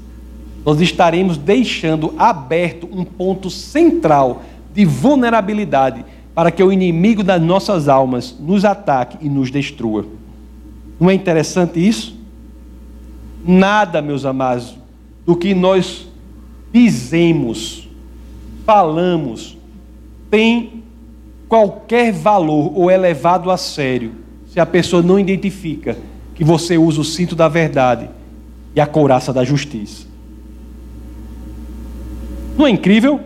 [0.65, 4.41] Nós estaremos deixando aberto um ponto central
[4.73, 6.03] de vulnerabilidade
[6.33, 10.07] para que o inimigo das nossas almas nos ataque e nos destrua.
[10.99, 12.16] Não é interessante isso?
[13.47, 14.75] Nada, meus amados,
[15.25, 16.07] do que nós
[16.71, 17.87] dizemos
[18.65, 19.57] falamos
[20.29, 20.83] tem
[21.47, 24.11] qualquer valor ou é levado a sério
[24.51, 25.97] se a pessoa não identifica
[26.35, 28.09] que você usa o cinto da verdade
[28.75, 30.05] e a couraça da justiça.
[32.57, 33.21] Não é incrível?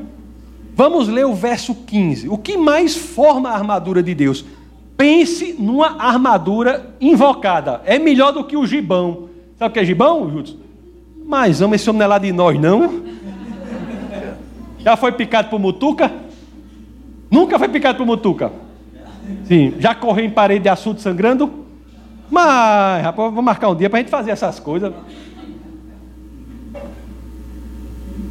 [0.75, 2.29] Vamos ler o verso 15.
[2.29, 4.45] O que mais forma a armadura de Deus?
[4.95, 7.81] Pense numa armadura invocada.
[7.86, 9.31] É melhor do que o gibão.
[9.62, 10.58] Sabe o que é gibão, Júlio?
[11.24, 13.04] Mas vamos esse homem não é lá de nós, não?
[14.80, 16.12] Já foi picado por mutuca?
[17.30, 18.52] Nunca foi picado por mutuca?
[19.43, 19.76] Sim.
[19.78, 21.63] Já correu em parede de assunto sangrando?
[22.28, 24.91] Mas, rapaz, vou marcar um dia para a gente fazer essas coisas.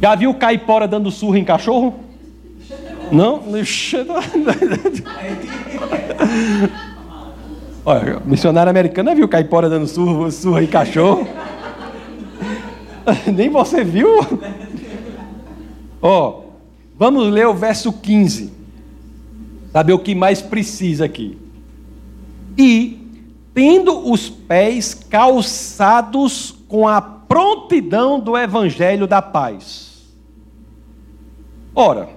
[0.01, 1.97] Já viu caipora dando surra em cachorro?
[3.09, 3.41] Não?
[7.83, 11.27] Olha, missionário americano viu caipora dando surra, surra em cachorro?
[13.33, 14.07] Nem você viu?
[15.99, 16.43] Ó, oh,
[16.97, 18.53] vamos ler o verso 15.
[19.71, 21.37] Saber o que mais precisa aqui.
[22.55, 22.99] E
[23.53, 30.13] tendo os pés calçados com a prontidão do evangelho da paz.
[31.73, 32.09] Ora,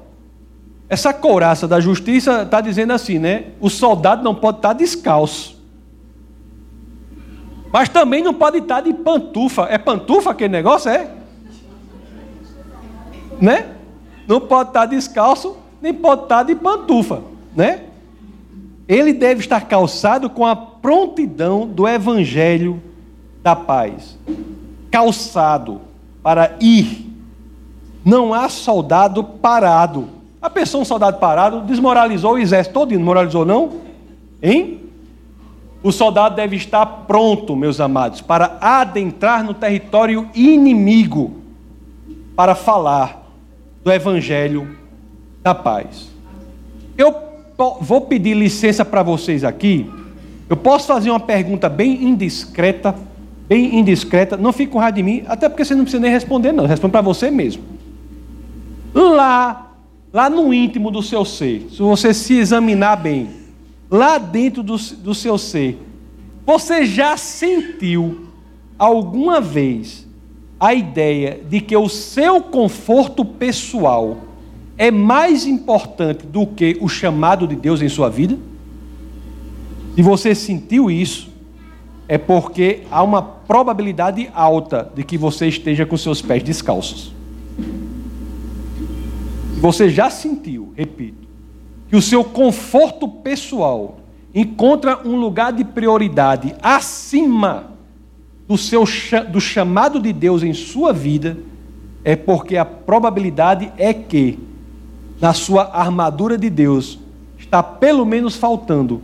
[0.88, 3.52] essa couraça da justiça está dizendo assim, né?
[3.60, 5.53] O soldado não pode estar descalço.
[7.74, 9.62] Mas também não pode estar de pantufa.
[9.68, 11.10] É pantufa aquele negócio, é?
[13.40, 13.74] Né?
[14.28, 17.20] não pode estar descalço, nem pode estar de pantufa,
[17.52, 17.82] né?
[18.86, 22.80] Ele deve estar calçado com a prontidão do evangelho
[23.42, 24.16] da paz.
[24.88, 25.80] Calçado
[26.22, 27.12] para ir.
[28.04, 30.10] Não há soldado parado.
[30.40, 33.80] A pessoa, um soldado parado, desmoralizou o exército todo, desmoralizou não?
[34.40, 34.83] Hein?
[35.84, 41.34] O soldado deve estar pronto, meus amados, para adentrar no território inimigo,
[42.34, 43.30] para falar
[43.84, 44.78] do Evangelho
[45.42, 46.10] da Paz.
[46.96, 47.14] Eu
[47.82, 49.86] vou pedir licença para vocês aqui.
[50.48, 52.94] Eu posso fazer uma pergunta bem indiscreta,
[53.46, 54.38] bem indiscreta.
[54.38, 56.64] Não fique com raiva de mim, até porque você não precisa nem responder, não.
[56.64, 57.62] Responde para você mesmo.
[58.94, 59.70] Lá,
[60.10, 63.43] lá no íntimo do seu ser, se você se examinar bem,
[63.94, 65.78] lá dentro do, do seu ser,
[66.44, 68.26] você já sentiu
[68.76, 70.04] alguma vez
[70.58, 74.18] a ideia de que o seu conforto pessoal
[74.76, 78.36] é mais importante do que o chamado de Deus em sua vida?
[79.94, 81.30] Se você sentiu isso,
[82.08, 87.14] é porque há uma probabilidade alta de que você esteja com seus pés descalços.
[89.60, 91.23] Você já sentiu, repito,
[91.94, 93.98] que o seu conforto pessoal
[94.34, 97.70] encontra um lugar de prioridade acima
[98.48, 98.82] do, seu,
[99.30, 101.38] do chamado de Deus em sua vida,
[102.02, 104.40] é porque a probabilidade é que,
[105.20, 106.98] na sua armadura de Deus,
[107.38, 109.00] está pelo menos faltando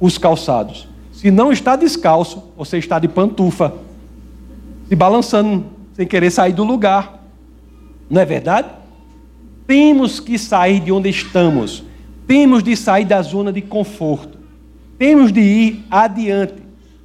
[0.00, 0.88] os calçados.
[1.12, 3.72] Se não está descalço, você está de pantufa,
[4.88, 7.24] se balançando, sem querer sair do lugar.
[8.10, 8.70] Não é verdade?
[9.68, 11.93] Temos que sair de onde estamos.
[12.26, 14.38] Temos de sair da zona de conforto.
[14.98, 16.62] Temos de ir adiante.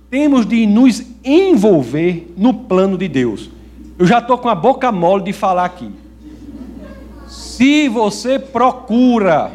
[0.09, 3.49] Temos de nos envolver no plano de Deus.
[3.97, 5.91] Eu já estou com a boca mole de falar aqui.
[7.27, 9.51] Se você procura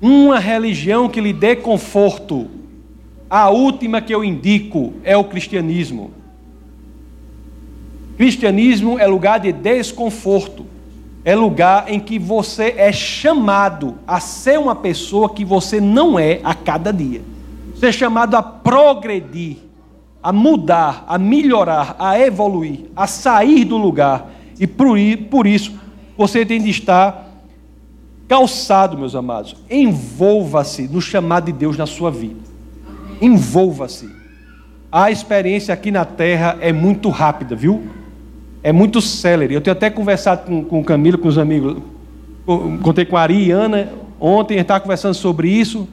[0.00, 2.48] uma religião que lhe dê conforto,
[3.28, 6.12] a última que eu indico é o cristianismo.
[8.16, 10.66] Cristianismo é lugar de desconforto,
[11.26, 16.40] é lugar em que você é chamado a ser uma pessoa que você não é
[16.42, 17.20] a cada dia.
[17.74, 19.58] Você é chamado a progredir,
[20.22, 24.30] a mudar, a melhorar, a evoluir, a sair do lugar.
[24.58, 25.78] E por isso
[26.16, 27.28] você tem de estar
[28.26, 29.54] calçado, meus amados.
[29.68, 32.46] Envolva-se no chamado de Deus na sua vida
[33.20, 34.08] envolva-se.
[34.90, 37.82] A experiência aqui na terra é muito rápida, viu?
[38.66, 39.54] É muito célere.
[39.54, 41.76] Eu tenho até conversado com, com o Camilo, com os amigos.
[42.82, 45.86] Contei com a Ari e Ana ontem, gente estava conversando sobre isso.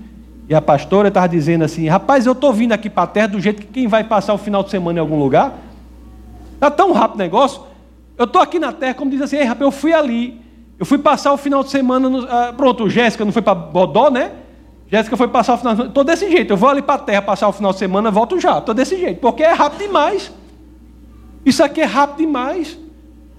[0.49, 3.39] E a pastora estava dizendo assim: Rapaz, eu estou vindo aqui para a terra do
[3.39, 5.53] jeito que quem vai passar o final de semana em algum lugar.
[6.55, 7.62] Está tão rápido o negócio.
[8.17, 10.41] Eu estou aqui na terra, como diz assim: Ei, rapaz, eu fui ali.
[10.79, 12.09] Eu fui passar o final de semana.
[12.09, 14.31] No, ah, pronto, Jéssica não foi para Bodó, né?
[14.88, 15.91] Jéssica foi passar o final de semana.
[15.91, 16.53] Estou desse jeito.
[16.53, 18.57] Eu vou ali para a terra passar o final de semana, volto já.
[18.57, 19.19] Estou desse jeito.
[19.19, 20.31] Porque é rápido demais.
[21.45, 22.77] Isso aqui é rápido demais.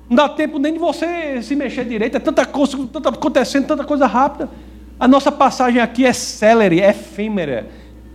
[0.08, 2.16] Não dá tempo nem de você se mexer direito.
[2.16, 4.50] É tanta coisa tanta acontecendo, tanta coisa rápida.
[4.98, 7.68] A nossa passagem aqui é célere, é efêmera,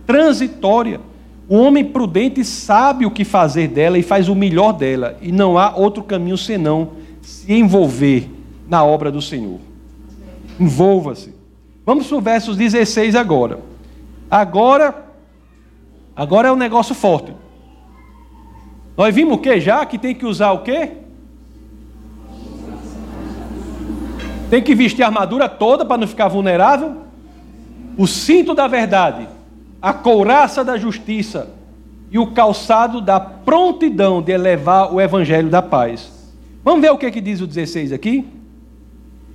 [0.06, 1.00] transitória.
[1.48, 5.18] O homem prudente sabe o que fazer dela e faz o melhor dela.
[5.20, 8.30] E não há outro caminho senão se envolver
[8.68, 9.58] na obra do Senhor.
[10.58, 11.34] Envolva-se.
[11.84, 13.58] Vamos para o versos 16 agora.
[14.30, 15.06] Agora,
[16.14, 17.32] agora é um negócio forte.
[19.00, 19.86] Nós vimos o que já?
[19.86, 20.90] Que tem que usar o quê?
[24.50, 26.96] Tem que vestir a armadura toda para não ficar vulnerável.
[27.96, 29.26] O cinto da verdade,
[29.80, 31.48] a couraça da justiça
[32.10, 36.12] e o calçado da prontidão de elevar o evangelho da paz.
[36.62, 38.28] Vamos ver o que, que diz o 16 aqui?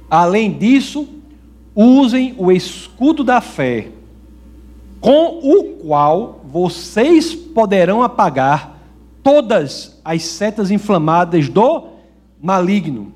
[0.07, 1.09] Além disso,
[1.73, 3.87] usem o escudo da fé,
[5.01, 8.74] com o qual vocês poderão apagar
[9.25, 11.87] todas as setas inflamadas do
[12.39, 13.11] maligno.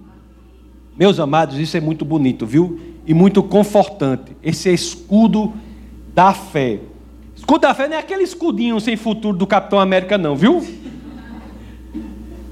[0.98, 2.80] Meus amados, isso é muito bonito, viu?
[3.06, 4.36] E muito confortante.
[4.41, 5.54] Esse escudo
[6.12, 6.80] da fé.
[7.36, 10.65] Escudo da fé não é aquele escudinho sem futuro do Capitão América, não, viu?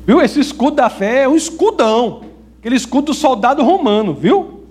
[0.06, 0.22] Viu?
[0.22, 2.22] Esse escudo da fé é um escudão.
[2.60, 4.66] Aquele escudo do soldado romano, viu?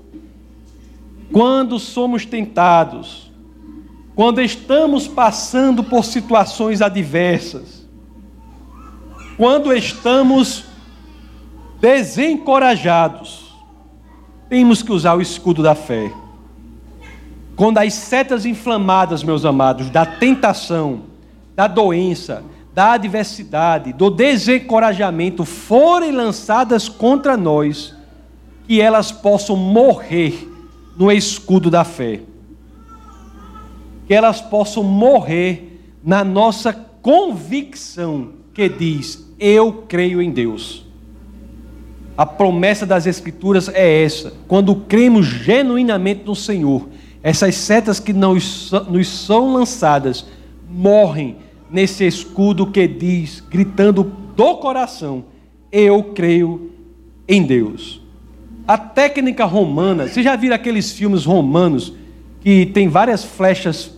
[1.32, 3.32] Quando somos tentados,
[4.14, 7.75] quando estamos passando por situações adversas,
[9.36, 10.64] quando estamos
[11.80, 13.54] desencorajados,
[14.48, 16.10] temos que usar o escudo da fé.
[17.54, 21.02] Quando as setas inflamadas, meus amados, da tentação,
[21.54, 22.42] da doença,
[22.74, 27.94] da adversidade, do desencorajamento forem lançadas contra nós,
[28.66, 30.50] que elas possam morrer
[30.96, 32.20] no escudo da fé.
[34.06, 40.84] Que elas possam morrer na nossa convicção que diz: Eu creio em Deus.
[42.16, 44.32] A promessa das Escrituras é essa.
[44.48, 46.88] Quando cremos genuinamente no Senhor,
[47.22, 48.72] essas setas que nos,
[49.04, 50.26] são lançadas
[50.68, 51.36] morrem
[51.70, 54.04] nesse escudo que diz, gritando
[54.34, 55.24] do coração:
[55.70, 56.72] Eu creio
[57.28, 58.00] em Deus.
[58.66, 61.92] A técnica romana, você já viram aqueles filmes romanos
[62.40, 63.92] que tem várias flechas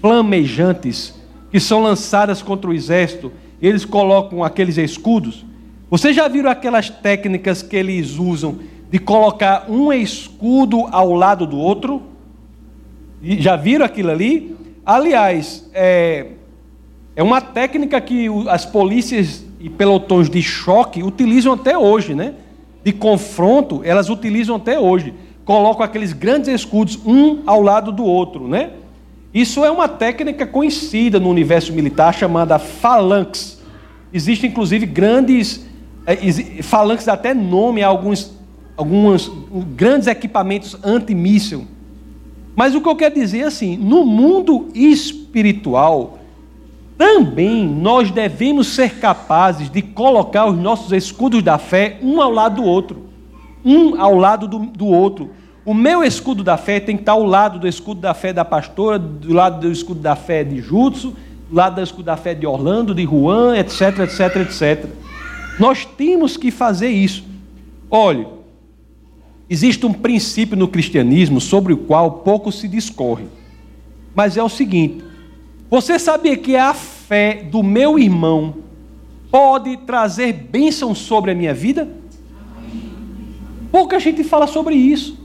[0.00, 1.14] flamejantes
[1.50, 3.30] que são lançadas contra o exército,
[3.62, 5.46] e eles colocam aqueles escudos?
[5.88, 8.58] Vocês já viram aquelas técnicas que eles usam
[8.90, 12.02] de colocar um escudo ao lado do outro?
[13.22, 14.56] Já viram aquilo ali?
[14.84, 16.26] Aliás, é,
[17.14, 22.34] é uma técnica que as polícias e pelotões de choque utilizam até hoje, né?
[22.84, 25.14] de confronto, elas utilizam até hoje.
[25.44, 28.70] Colocam aqueles grandes escudos, um ao lado do outro, né?
[29.32, 33.51] Isso é uma técnica conhecida no universo militar chamada phalanx.
[34.12, 35.64] Existem inclusive grandes
[36.62, 38.36] phalanx dá até nome alguns,
[38.76, 39.30] alguns
[39.76, 41.66] grandes equipamentos antimíssil.
[42.54, 46.18] Mas o que eu quero dizer é assim, no mundo espiritual,
[46.98, 52.60] também nós devemos ser capazes de colocar os nossos escudos da fé um ao lado
[52.60, 53.04] do outro.
[53.64, 55.30] Um ao lado do, do outro.
[55.64, 58.44] O meu escudo da fé tem que estar ao lado do escudo da fé da
[58.44, 61.14] pastora, do lado do escudo da fé de Jutsu,
[61.82, 64.90] escudo da fé de Orlando, de Juan, etc, etc, etc.
[65.58, 67.24] Nós temos que fazer isso.
[67.90, 68.26] Olhe,
[69.48, 73.26] existe um princípio no cristianismo sobre o qual pouco se discorre.
[74.14, 75.04] Mas é o seguinte:
[75.70, 78.56] você sabia que a fé do meu irmão
[79.30, 81.88] pode trazer bênção sobre a minha vida?
[83.70, 85.18] Pouca gente fala sobre isso.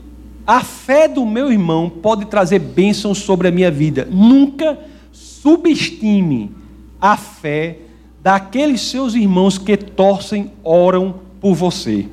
[0.46, 4.08] A fé do meu irmão pode trazer bênção sobre a minha vida.
[4.10, 4.78] Nunca
[5.12, 6.54] subestime
[7.00, 7.78] a fé
[8.20, 12.08] daqueles seus irmãos que torcem, oram por você.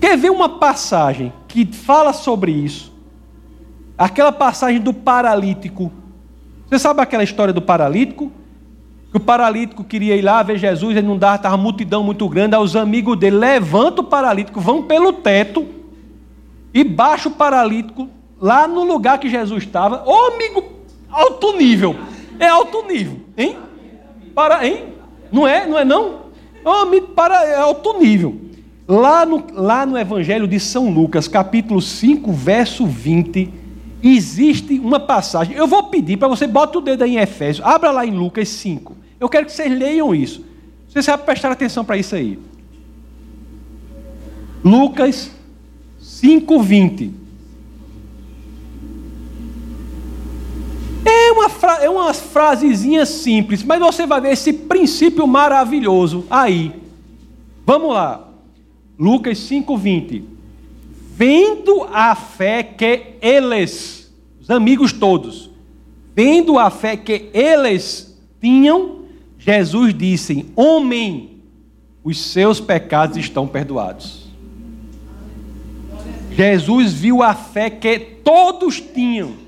[0.00, 2.92] Quer ver uma passagem que fala sobre isso?
[3.96, 5.90] Aquela passagem do paralítico.
[6.68, 8.30] Você sabe aquela história do paralítico?
[9.10, 12.54] Que o paralítico queria ir lá ver Jesus, ele não dava, estava multidão muito grande.
[12.54, 15.66] Aí os amigos dele levantam o paralítico, vão pelo teto
[16.72, 18.08] e baixa o paralítico
[18.40, 20.04] lá no lugar que Jesus estava.
[20.06, 20.77] Ô amigo,
[21.10, 21.96] Alto nível.
[22.38, 23.56] É alto nível, hein?
[24.34, 24.84] Para, hein?
[25.32, 25.66] Não é?
[25.66, 26.28] Não é não?
[26.64, 28.40] Homem, para é alto nível.
[28.86, 33.52] Lá no, lá no Evangelho de São Lucas, capítulo 5, verso 20,
[34.02, 35.56] existe uma passagem.
[35.56, 38.48] Eu vou pedir para você, bota o dedo aí em Efésios, abra lá em Lucas
[38.48, 38.96] 5.
[39.20, 40.44] Eu quero que vocês leiam isso.
[40.88, 42.38] Vocês sabem prestar atenção para isso aí.
[44.64, 45.30] Lucas
[46.00, 47.27] 5, 20.
[51.76, 56.72] É uma frasezinha simples, mas você vai ver esse princípio maravilhoso aí.
[57.64, 58.28] Vamos lá.
[58.98, 60.22] Lucas 5,20.
[61.14, 65.50] Vendo a fé que eles, os amigos todos,
[66.14, 69.02] vendo a fé que eles tinham,
[69.38, 71.38] Jesus disse: Homem,
[72.04, 74.28] os seus pecados estão perdoados.
[76.30, 79.47] Jesus viu a fé que todos tinham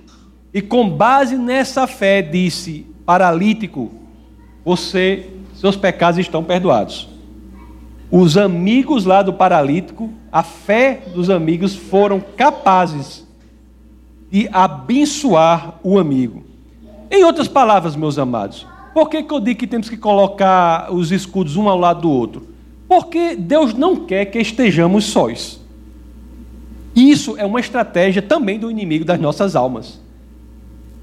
[0.53, 3.91] e com base nessa fé disse: paralítico,
[4.65, 7.09] você, seus pecados estão perdoados.
[8.11, 13.27] Os amigos lá do paralítico, a fé dos amigos foram capazes
[14.31, 16.45] de abençoar o amigo.
[17.11, 21.13] Em outras palavras, meus amados, por que, que eu digo que temos que colocar os
[21.13, 22.49] escudos um ao lado do outro?
[22.89, 25.61] Porque Deus não quer que estejamos sós.
[26.95, 30.01] Isso é uma estratégia também do inimigo das nossas almas.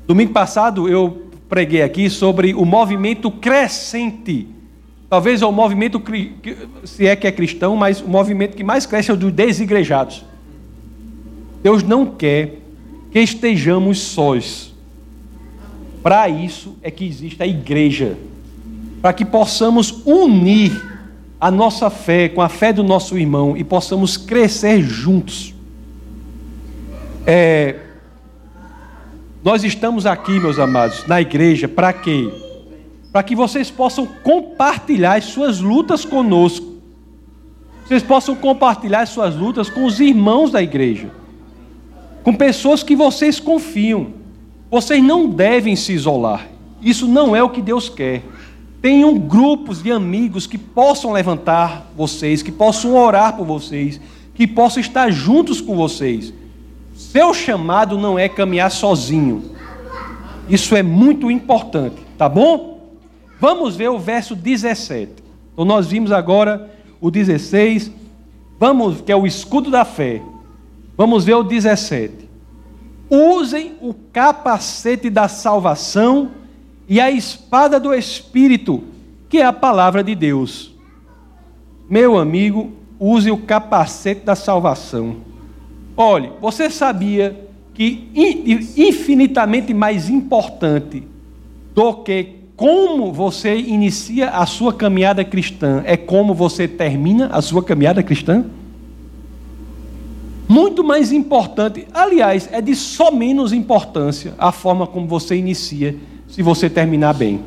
[0.08, 4.48] Domingo passado eu preguei aqui sobre o movimento crescente.
[5.10, 6.02] Talvez é o movimento,
[6.86, 10.24] se é que é cristão, mas o movimento que mais cresce é o dos desigrejados.
[11.62, 12.60] Deus não quer
[13.12, 14.74] que estejamos sós.
[16.02, 18.18] Para isso é que existe a igreja.
[19.02, 20.72] Para que possamos unir
[21.40, 25.54] a nossa fé com a fé do nosso irmão e possamos crescer juntos.
[27.26, 27.76] É,
[29.48, 32.30] nós estamos aqui, meus amados, na igreja, para quê?
[33.14, 36.66] Para que vocês possam compartilhar as suas lutas conosco.
[37.86, 41.10] Vocês possam compartilhar as suas lutas com os irmãos da igreja.
[42.24, 44.08] Com pessoas que vocês confiam.
[44.70, 46.46] Vocês não devem se isolar.
[46.82, 48.24] Isso não é o que Deus quer.
[48.82, 53.98] Tenham grupos de amigos que possam levantar vocês, que possam orar por vocês,
[54.36, 56.34] que possam estar juntos com vocês.
[56.98, 59.52] Seu chamado não é caminhar sozinho.
[60.50, 62.96] Isso é muito importante, tá bom?
[63.40, 65.12] Vamos ver o verso 17.
[65.54, 67.92] Então nós vimos agora o 16,
[68.60, 70.24] vamos que é o escudo da fé.
[70.98, 72.28] Vamos ver o 17.
[73.12, 76.32] Usem o capacete da salvação
[76.90, 78.84] e a espada do espírito,
[79.30, 80.74] que é a palavra de Deus.
[81.88, 85.37] Meu amigo, use o capacete da salvação.
[85.98, 87.36] Olhe, você sabia
[87.74, 88.08] que
[88.78, 91.04] infinitamente mais importante
[91.74, 97.64] do que como você inicia a sua caminhada cristã é como você termina a sua
[97.64, 98.46] caminhada cristã?
[100.48, 105.96] Muito mais importante, aliás, é de só menos importância a forma como você inicia,
[106.28, 107.42] se você terminar bem.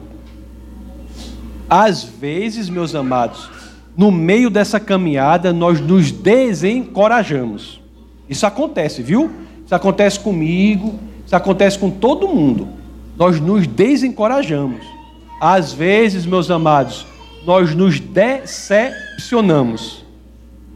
[1.68, 3.48] Às vezes, meus amados,
[3.96, 7.80] no meio dessa caminhada, nós nos desencorajamos.
[8.30, 9.30] Isso acontece, viu?
[9.66, 10.94] Isso acontece comigo,
[11.26, 12.68] Isso acontece com todo mundo.
[13.16, 14.86] Nós nos desencorajamos.
[15.40, 17.04] Às vezes, meus amados,
[17.44, 20.04] nós nos decepcionamos.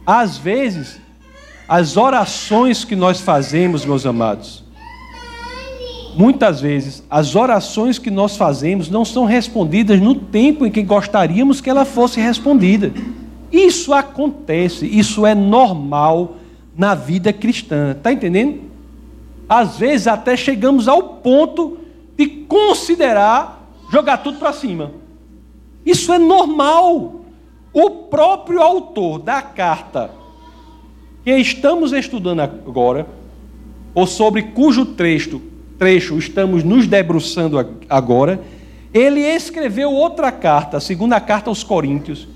[0.05, 0.99] Às vezes,
[1.67, 4.63] as orações que nós fazemos, meus amados,
[6.15, 11.61] muitas vezes, as orações que nós fazemos não são respondidas no tempo em que gostaríamos
[11.61, 12.91] que ela fosse respondida.
[13.51, 16.35] Isso acontece, isso é normal
[16.77, 17.91] na vida cristã.
[17.91, 18.61] Está entendendo?
[19.47, 21.77] Às vezes até chegamos ao ponto
[22.17, 24.91] de considerar jogar tudo para cima.
[25.85, 27.21] Isso é normal.
[27.71, 30.09] O próprio autor da carta
[31.23, 33.07] que estamos estudando agora,
[33.93, 35.41] ou sobre cujo trecho,
[35.77, 37.57] trecho estamos nos debruçando
[37.89, 38.41] agora,
[38.93, 42.27] ele escreveu outra carta, a segunda carta aos Coríntios,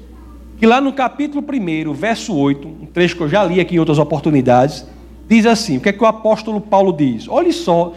[0.60, 3.80] que lá no capítulo 1, verso 8, um trecho que eu já li aqui em
[3.80, 4.86] outras oportunidades,
[5.26, 7.30] diz assim: o que é que o apóstolo Paulo diz?
[7.30, 7.94] Olhe só,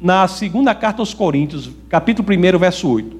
[0.00, 3.16] na segunda carta aos Coríntios, capítulo 1, verso 8.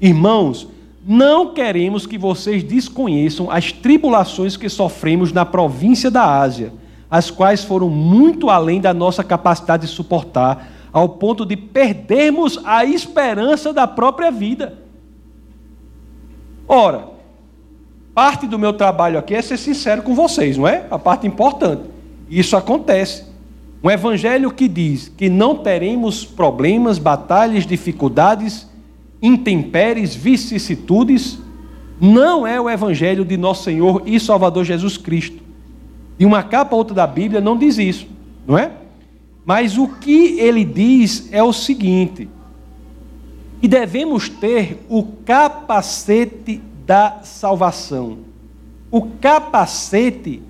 [0.00, 0.68] Irmãos,
[1.04, 6.72] não queremos que vocês desconheçam as tribulações que sofremos na província da Ásia,
[7.10, 12.84] as quais foram muito além da nossa capacidade de suportar, ao ponto de perdermos a
[12.84, 14.78] esperança da própria vida.
[16.68, 17.15] Ora,
[18.16, 20.86] parte do meu trabalho aqui é ser sincero com vocês, não é?
[20.90, 21.82] A parte importante.
[22.30, 23.24] Isso acontece.
[23.84, 28.66] Um evangelho que diz que não teremos problemas, batalhas, dificuldades,
[29.20, 31.38] intempéries, vicissitudes,
[32.00, 35.42] não é o evangelho de nosso Senhor e Salvador Jesus Cristo.
[36.18, 38.06] E uma capa outra da Bíblia não diz isso,
[38.46, 38.72] não é?
[39.44, 42.30] Mas o que ele diz é o seguinte:
[43.60, 48.18] que devemos ter o capacete da salvação.
[48.90, 50.40] O capacete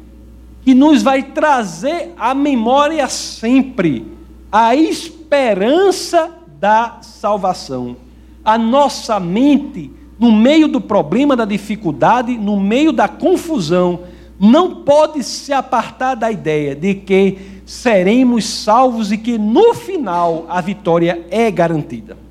[0.63, 4.07] que nos vai trazer à memória sempre
[4.53, 6.31] a esperança
[6.61, 7.97] da salvação.
[8.45, 14.01] A nossa mente, no meio do problema, da dificuldade, no meio da confusão,
[14.39, 20.61] não pode se apartar da ideia de que seremos salvos e que no final a
[20.61, 22.26] vitória é garantida.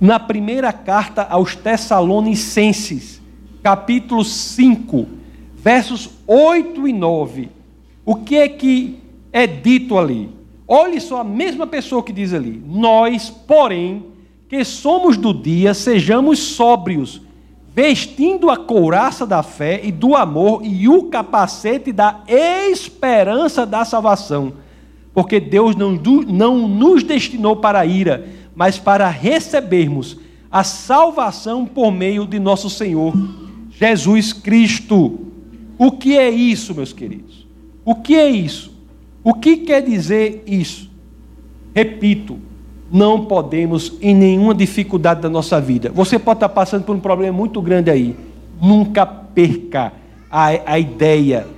[0.00, 3.22] Na primeira carta aos Tessalonicenses,
[3.62, 5.06] capítulo 5,
[5.56, 7.48] versos 8 e 9.
[8.04, 8.98] O que é que
[9.32, 10.28] é dito ali?
[10.66, 14.06] Olhe só a mesma pessoa que diz ali: Nós, porém,
[14.48, 17.20] que somos do dia, sejamos sóbrios,
[17.74, 24.54] vestindo a couraça da fé e do amor e o capacete da esperança da salvação.
[25.12, 30.18] Porque Deus não, não nos destinou para a ira, mas para recebermos
[30.50, 33.12] a salvação por meio de nosso Senhor
[33.70, 35.20] Jesus Cristo.
[35.76, 37.46] O que é isso, meus queridos?
[37.84, 38.72] O que é isso?
[39.22, 40.90] O que quer dizer isso?
[41.74, 42.38] Repito,
[42.90, 45.90] não podemos em nenhuma dificuldade da nossa vida.
[45.92, 48.16] Você pode estar passando por um problema muito grande aí.
[48.62, 49.92] Nunca perca
[50.30, 51.48] a, a ideia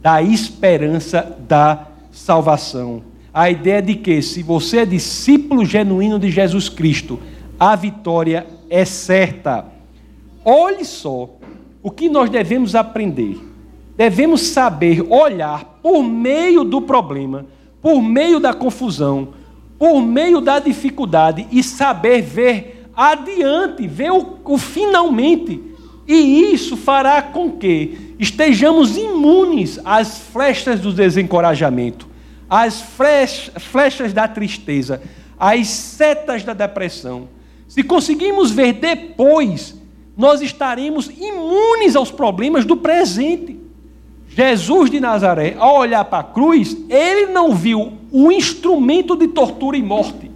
[0.00, 3.02] da esperança da salvação.
[3.36, 7.20] A ideia de que, se você é discípulo genuíno de Jesus Cristo,
[7.60, 9.66] a vitória é certa.
[10.44, 11.30] Olhe só
[11.82, 13.38] o que nós devemos aprender
[13.96, 17.46] devemos saber olhar por meio do problema,
[17.80, 19.28] por meio da confusão,
[19.78, 25.62] por meio da dificuldade e saber ver adiante, ver o, o finalmente.
[26.06, 32.06] E isso fará com que estejamos imunes às flechas do desencorajamento,
[32.48, 35.02] às flechas da tristeza,
[35.38, 37.28] às setas da depressão.
[37.68, 39.74] Se conseguimos ver depois,
[40.16, 43.60] nós estaremos imunes aos problemas do presente.
[44.28, 49.76] Jesus de Nazaré, ao olhar para a cruz, ele não viu o instrumento de tortura
[49.76, 50.30] e morte.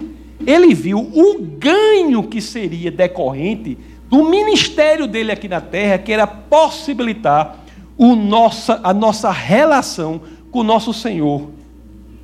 [0.47, 3.77] Ele viu o ganho que seria decorrente
[4.09, 7.59] do ministério dele aqui na terra, que era possibilitar
[7.99, 11.49] nossa, a nossa relação com o nosso Senhor,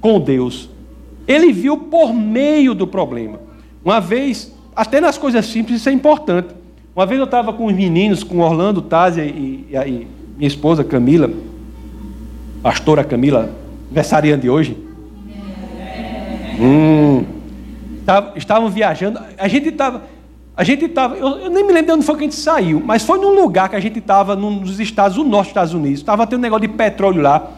[0.06, 0.70] com Deus.
[1.26, 3.40] Ele viu por meio do problema.
[3.84, 6.54] Uma vez, até nas coisas simples, isso é importante.
[6.94, 10.84] Uma vez eu estava com os meninos, com Orlando, Tásia e, e, e minha esposa
[10.84, 11.28] Camila
[12.62, 13.50] pastora Camila,
[13.86, 14.76] aniversariante de hoje?
[16.60, 17.24] Hum,
[18.34, 20.02] estavam viajando, a gente estava,
[20.56, 22.82] a gente estava, eu, eu, nem me lembro de onde foi que a gente saiu,
[22.84, 26.00] mas foi num lugar que a gente estava, nos estados, no norte dos Estados Unidos,
[26.00, 27.50] estava tendo um negócio de petróleo lá,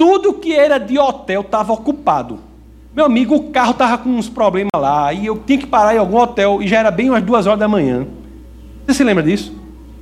[0.00, 2.38] tudo que era de hotel estava ocupado.
[2.96, 5.98] Meu amigo, o carro estava com uns problemas lá, e eu tinha que parar em
[5.98, 8.06] algum hotel, e já era bem umas duas horas da manhã.
[8.86, 9.54] Você se lembra disso?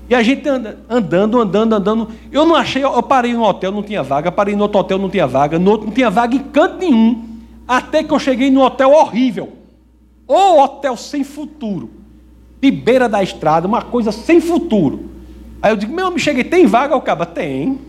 [0.08, 2.08] E a gente andando, andando, andando.
[2.30, 5.10] Eu não achei, eu parei no hotel, não tinha vaga, parei no outro hotel, não
[5.10, 7.24] tinha vaga, no outro não tinha vaga em canto nenhum.
[7.66, 9.52] Até que eu cheguei num hotel horrível.
[10.28, 11.90] Ou hotel sem futuro.
[12.62, 15.10] De beira da estrada, uma coisa sem futuro.
[15.60, 16.94] Aí eu digo, meu, me cheguei, tem vaga?
[16.94, 17.88] O caba, tem.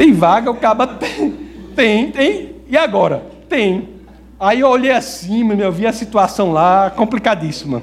[0.00, 0.50] Tem vaga?
[0.50, 1.30] O caba, tem.
[1.76, 2.56] Tem, tem.
[2.66, 3.22] E agora?
[3.50, 3.86] Tem.
[4.40, 7.82] Aí eu olhei assim, eu vi a situação lá, complicadíssima.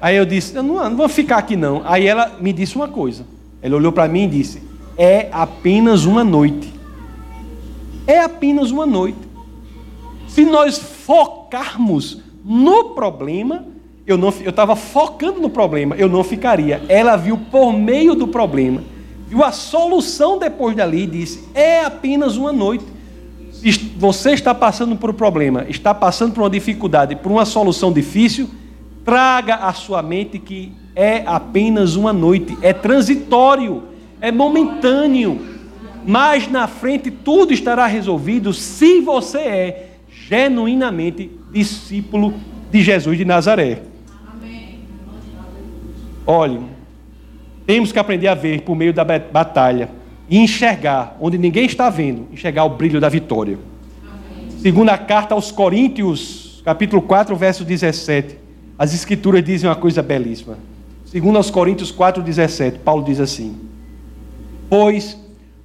[0.00, 1.82] Aí eu disse, não, não vou ficar aqui não.
[1.84, 3.24] Aí ela me disse uma coisa.
[3.62, 4.60] Ela olhou para mim e disse,
[4.96, 6.74] é apenas uma noite.
[8.04, 9.20] É apenas uma noite.
[10.26, 13.64] Se nós focarmos no problema,
[14.04, 16.82] eu eu estava focando no problema, eu não ficaria.
[16.88, 18.82] Ela viu por meio do problema,
[19.28, 22.84] viu a solução depois dali e disse: é apenas uma noite.
[23.98, 28.48] Você está passando por um problema, está passando por uma dificuldade, por uma solução difícil,
[29.04, 33.82] traga à sua mente que é apenas uma noite, é transitório,
[34.20, 35.40] é momentâneo.
[36.06, 39.90] Mas na frente tudo estará resolvido se você é
[40.28, 42.34] genuinamente discípulo
[42.70, 43.82] de Jesus de Nazaré.
[46.24, 46.60] Olhe,
[47.68, 49.90] temos que aprender a ver por meio da batalha
[50.26, 53.58] e enxergar onde ninguém está vendo, enxergar o brilho da vitória.
[54.62, 58.38] Segundo a carta aos Coríntios, capítulo 4, verso 17,
[58.78, 60.58] as escrituras dizem uma coisa belíssima.
[61.04, 63.54] Segundo aos Coríntios 4, 17, Paulo diz assim:
[64.70, 65.18] Pois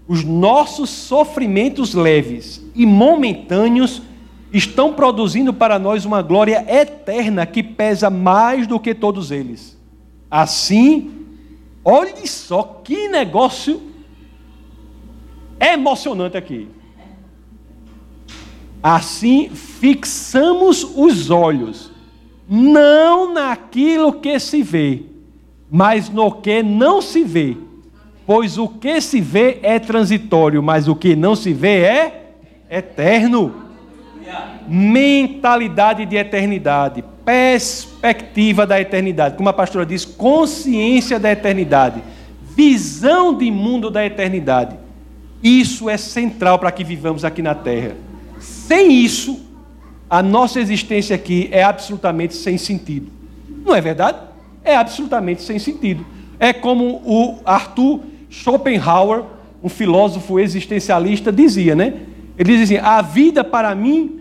[0.06, 4.02] os nossos sofrimentos leves e momentâneos
[4.52, 9.78] estão produzindo para nós uma glória eterna que pesa mais do que todos eles.
[10.30, 11.23] Assim,
[11.84, 13.82] olhe só que negócio
[15.60, 16.68] emocionante aqui.
[18.82, 21.92] Assim, fixamos os olhos,
[22.50, 25.04] não naquilo que se vê,
[25.72, 27.56] mas no que não se vê.
[28.26, 32.36] Pois o que se vê é transitório, mas o que não se vê é
[32.70, 33.63] eterno.
[34.68, 39.36] Mentalidade de eternidade perspectiva da eternidade.
[39.36, 42.04] Como a pastora diz, consciência da eternidade,
[42.56, 44.78] visão de mundo da eternidade.
[45.42, 47.96] Isso é central para que vivamos aqui na terra.
[48.40, 49.42] Sem isso,
[50.10, 53.12] a nossa existência aqui é absolutamente sem sentido.
[53.66, 54.18] Não é verdade?
[54.64, 56.06] É absolutamente sem sentido.
[56.40, 59.24] É como o Arthur Schopenhauer,
[59.62, 61.94] um filósofo existencialista, dizia, né?
[62.38, 64.20] Ele dizia assim: a vida para mim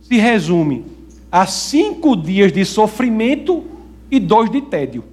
[0.00, 0.84] se resume
[1.30, 3.64] há cinco dias de sofrimento
[4.10, 5.04] e dois de tédio.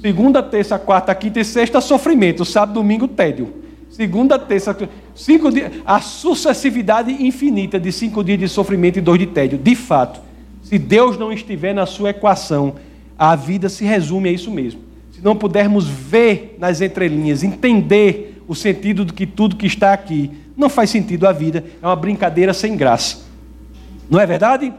[0.00, 2.44] Segunda, terça, quarta, quinta e sexta, sofrimento.
[2.44, 3.52] Sábado, domingo, tédio.
[3.90, 4.76] Segunda, terça,
[5.14, 5.72] cinco dias.
[5.84, 9.58] A sucessividade infinita de cinco dias de sofrimento e dois de tédio.
[9.58, 10.20] De fato,
[10.62, 12.74] se Deus não estiver na sua equação,
[13.18, 14.80] a vida se resume a isso mesmo.
[15.10, 20.30] Se não pudermos ver nas entrelinhas, entender o sentido do que tudo que está aqui,
[20.56, 21.64] não faz sentido a vida.
[21.82, 23.18] É uma brincadeira sem graça.
[24.08, 24.72] Não é verdade?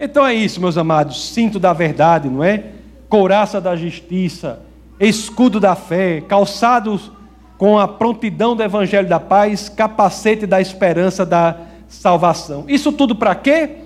[0.00, 2.66] Então é isso, meus amados, cinto da verdade, não é?
[3.08, 4.60] Couraça da justiça,
[5.00, 7.10] escudo da fé, calçados
[7.56, 11.56] com a prontidão do evangelho da paz, capacete da esperança da
[11.88, 12.64] salvação.
[12.68, 13.78] Isso tudo para quê?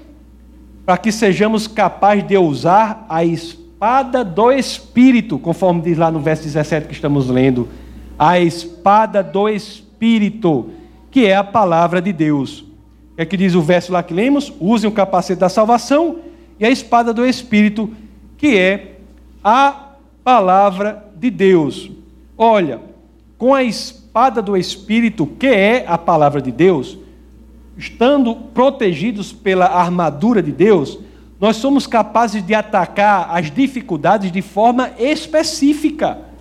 [0.85, 6.43] Para que sejamos capazes de usar a espada do espírito, conforme diz lá no verso
[6.43, 7.69] 17 que estamos lendo,
[8.19, 10.71] a espada do espírito,
[11.13, 12.65] que é a palavra de Deus
[13.17, 16.19] é que diz o verso lá que lemos: usem o capacete da salvação
[16.59, 17.91] e a espada do Espírito,
[18.37, 18.97] que é
[19.45, 19.91] a
[20.25, 21.91] palavra de Deus.
[22.37, 22.81] Olha,
[23.37, 26.99] com a espada do Espírito, que é a palavra de Deus,
[27.77, 30.99] estando protegidos pela armadura de Deus,
[31.41, 36.32] nós somos capazes de atacar as dificuldades de forma específica.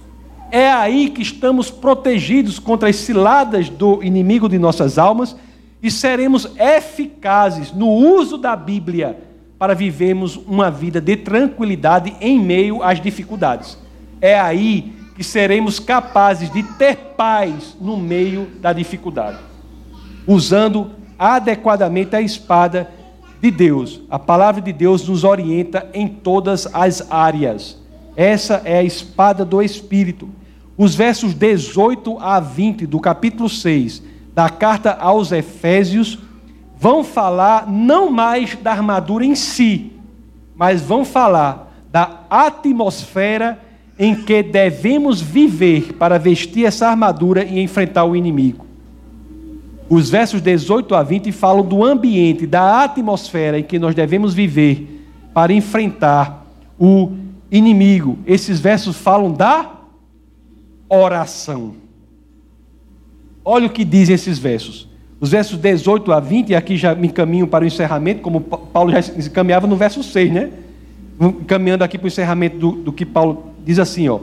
[0.52, 5.34] É aí que estamos protegidos contra as ciladas do inimigo de nossas almas
[5.82, 9.18] e seremos eficazes no uso da Bíblia
[9.58, 13.78] para vivermos uma vida de tranquilidade em meio às dificuldades.
[14.20, 19.38] É aí que seremos capazes de ter paz no meio da dificuldade,
[20.28, 22.92] usando adequadamente a espada
[23.42, 24.02] de Deus.
[24.10, 27.80] A palavra de Deus nos orienta em todas as áreas.
[28.18, 30.41] Essa é a espada do Espírito.
[30.82, 34.02] Os versos 18 a 20 do capítulo 6
[34.34, 36.18] da carta aos Efésios
[36.76, 39.92] vão falar não mais da armadura em si,
[40.56, 43.60] mas vão falar da atmosfera
[44.00, 48.66] em que devemos viver para vestir essa armadura e enfrentar o inimigo.
[49.88, 55.06] Os versos 18 a 20 falam do ambiente, da atmosfera em que nós devemos viver
[55.32, 56.44] para enfrentar
[56.80, 57.12] o
[57.52, 58.18] inimigo.
[58.26, 59.81] Esses versos falam da
[60.92, 61.76] oração.
[63.46, 64.90] Olha o que dizem esses versos.
[65.20, 68.92] Os versos 18 a 20, e aqui já me encaminho para o encerramento, como Paulo
[68.92, 70.52] já encaminhava no verso 6, né?
[71.48, 74.20] Caminhando aqui para o encerramento do, do que Paulo diz assim, ó.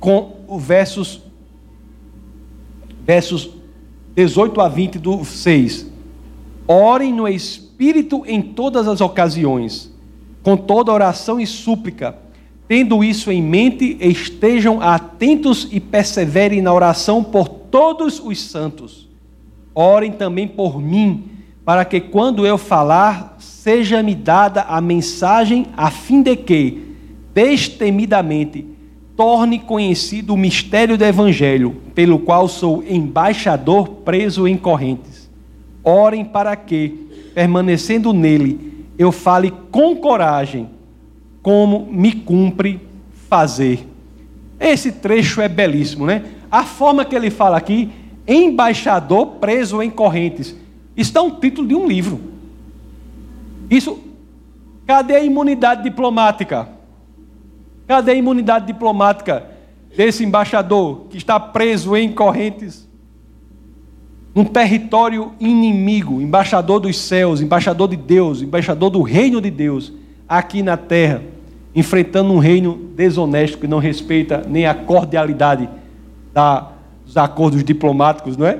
[0.00, 1.22] Com os versos,
[3.04, 3.50] versos
[4.14, 5.90] 18 a 20 do 6.
[6.66, 9.92] Orem no Espírito em todas as ocasiões,
[10.42, 12.16] com toda oração e súplica.
[12.72, 19.06] Tendo isso em mente, estejam atentos e perseverem na oração por todos os santos.
[19.74, 21.24] Orem também por mim,
[21.66, 26.96] para que quando eu falar, seja-me dada a mensagem, a fim de que,
[27.34, 28.66] destemidamente,
[29.14, 35.30] torne conhecido o mistério do Evangelho, pelo qual sou embaixador preso em correntes.
[35.84, 36.88] Orem para que,
[37.34, 40.70] permanecendo nele, eu fale com coragem,
[41.42, 42.80] como me cumpre
[43.28, 43.86] fazer.
[44.58, 46.24] Esse trecho é belíssimo, né?
[46.50, 47.90] A forma que ele fala aqui
[48.26, 50.54] embaixador preso em correntes.
[50.96, 52.20] Isso um título de um livro.
[53.68, 53.98] Isso,
[54.86, 56.68] cadê a imunidade diplomática?
[57.88, 59.46] Cadê a imunidade diplomática
[59.96, 62.88] desse embaixador que está preso em correntes?
[64.34, 69.92] Num território inimigo, embaixador dos céus, embaixador de Deus, embaixador do reino de Deus,
[70.28, 71.22] aqui na terra,
[71.74, 75.68] enfrentando um reino desonesto que não respeita nem a cordialidade
[76.32, 76.72] da
[77.12, 78.58] os acordos diplomáticos, não é?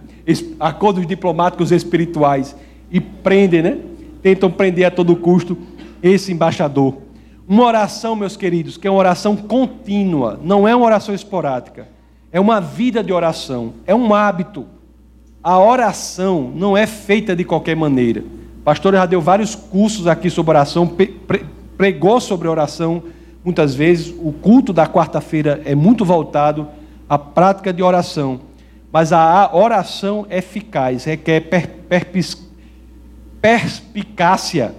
[0.58, 2.56] acordos diplomáticos espirituais
[2.90, 3.78] e prendem, né?
[4.22, 5.56] Tentam prender a todo custo
[6.02, 6.96] esse embaixador.
[7.46, 11.88] Uma oração, meus queridos, que é uma oração contínua, não é uma oração esporádica,
[12.32, 14.66] é uma vida de oração, é um hábito.
[15.42, 18.22] A oração não é feita de qualquer maneira.
[18.60, 20.96] O pastor já deu vários cursos aqui sobre oração,
[21.78, 23.02] pregou sobre oração
[23.42, 24.14] muitas vezes.
[24.18, 26.68] O culto da quarta-feira é muito voltado
[27.08, 28.40] a prática de oração.
[28.92, 31.48] Mas a oração eficaz requer
[33.40, 34.74] perspicácia,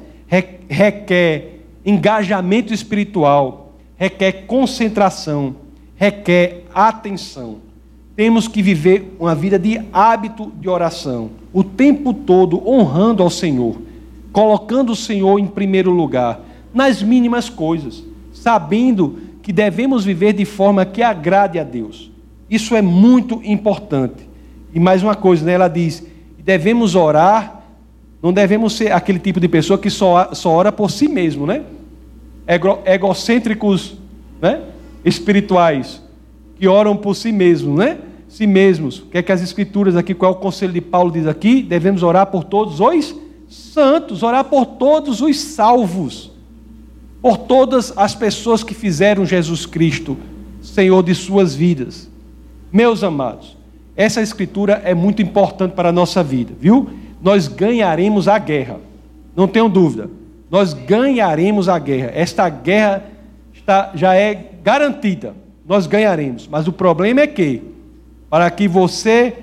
[0.70, 5.56] requer engajamento espiritual, requer concentração,
[5.96, 7.71] requer atenção.
[8.22, 13.82] Temos que viver uma vida de hábito de oração, o tempo todo honrando ao Senhor,
[14.32, 16.40] colocando o Senhor em primeiro lugar,
[16.72, 22.12] nas mínimas coisas, sabendo que devemos viver de forma que agrade a Deus.
[22.48, 24.30] Isso é muito importante.
[24.72, 25.54] E mais uma coisa, né?
[25.54, 26.06] ela diz:
[26.38, 27.64] devemos orar,
[28.22, 31.64] não devemos ser aquele tipo de pessoa que só, só ora por si mesmo, né?
[32.46, 33.98] Ego, egocêntricos
[34.40, 34.62] né?
[35.04, 36.04] espirituais,
[36.60, 37.98] que oram por si mesmos, né?
[38.32, 39.00] Si mesmos.
[39.00, 41.62] O que é que as escrituras aqui, qual é o conselho de Paulo diz aqui?
[41.62, 43.14] Devemos orar por todos os
[43.50, 46.32] santos, orar por todos os salvos,
[47.22, 50.18] por todas as pessoas que fizeram Jesus Cristo
[50.62, 52.10] Senhor de suas vidas.
[52.72, 53.58] Meus amados,
[53.98, 56.90] essa escritura é muito importante para a nossa vida, viu?
[57.22, 58.80] Nós ganharemos a guerra,
[59.36, 60.10] não tenho dúvida.
[60.50, 62.12] Nós ganharemos a guerra.
[62.14, 63.04] Esta guerra
[63.54, 65.36] está, já é garantida.
[65.68, 66.48] Nós ganharemos.
[66.48, 67.62] Mas o problema é que,
[68.32, 69.34] para que você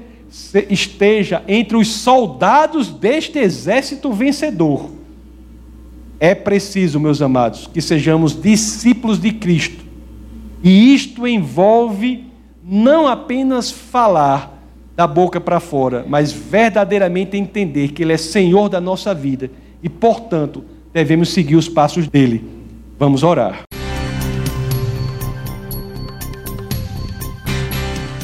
[0.71, 4.91] esteja entre os soldados deste exército vencedor,
[6.19, 9.85] é preciso, meus amados, que sejamos discípulos de Cristo.
[10.65, 12.25] E isto envolve
[12.65, 14.59] não apenas falar
[14.97, 19.51] da boca para fora, mas verdadeiramente entender que Ele é Senhor da nossa vida
[19.83, 20.65] e, portanto,
[20.95, 22.43] devemos seguir os passos dele.
[22.99, 23.69] Vamos orar.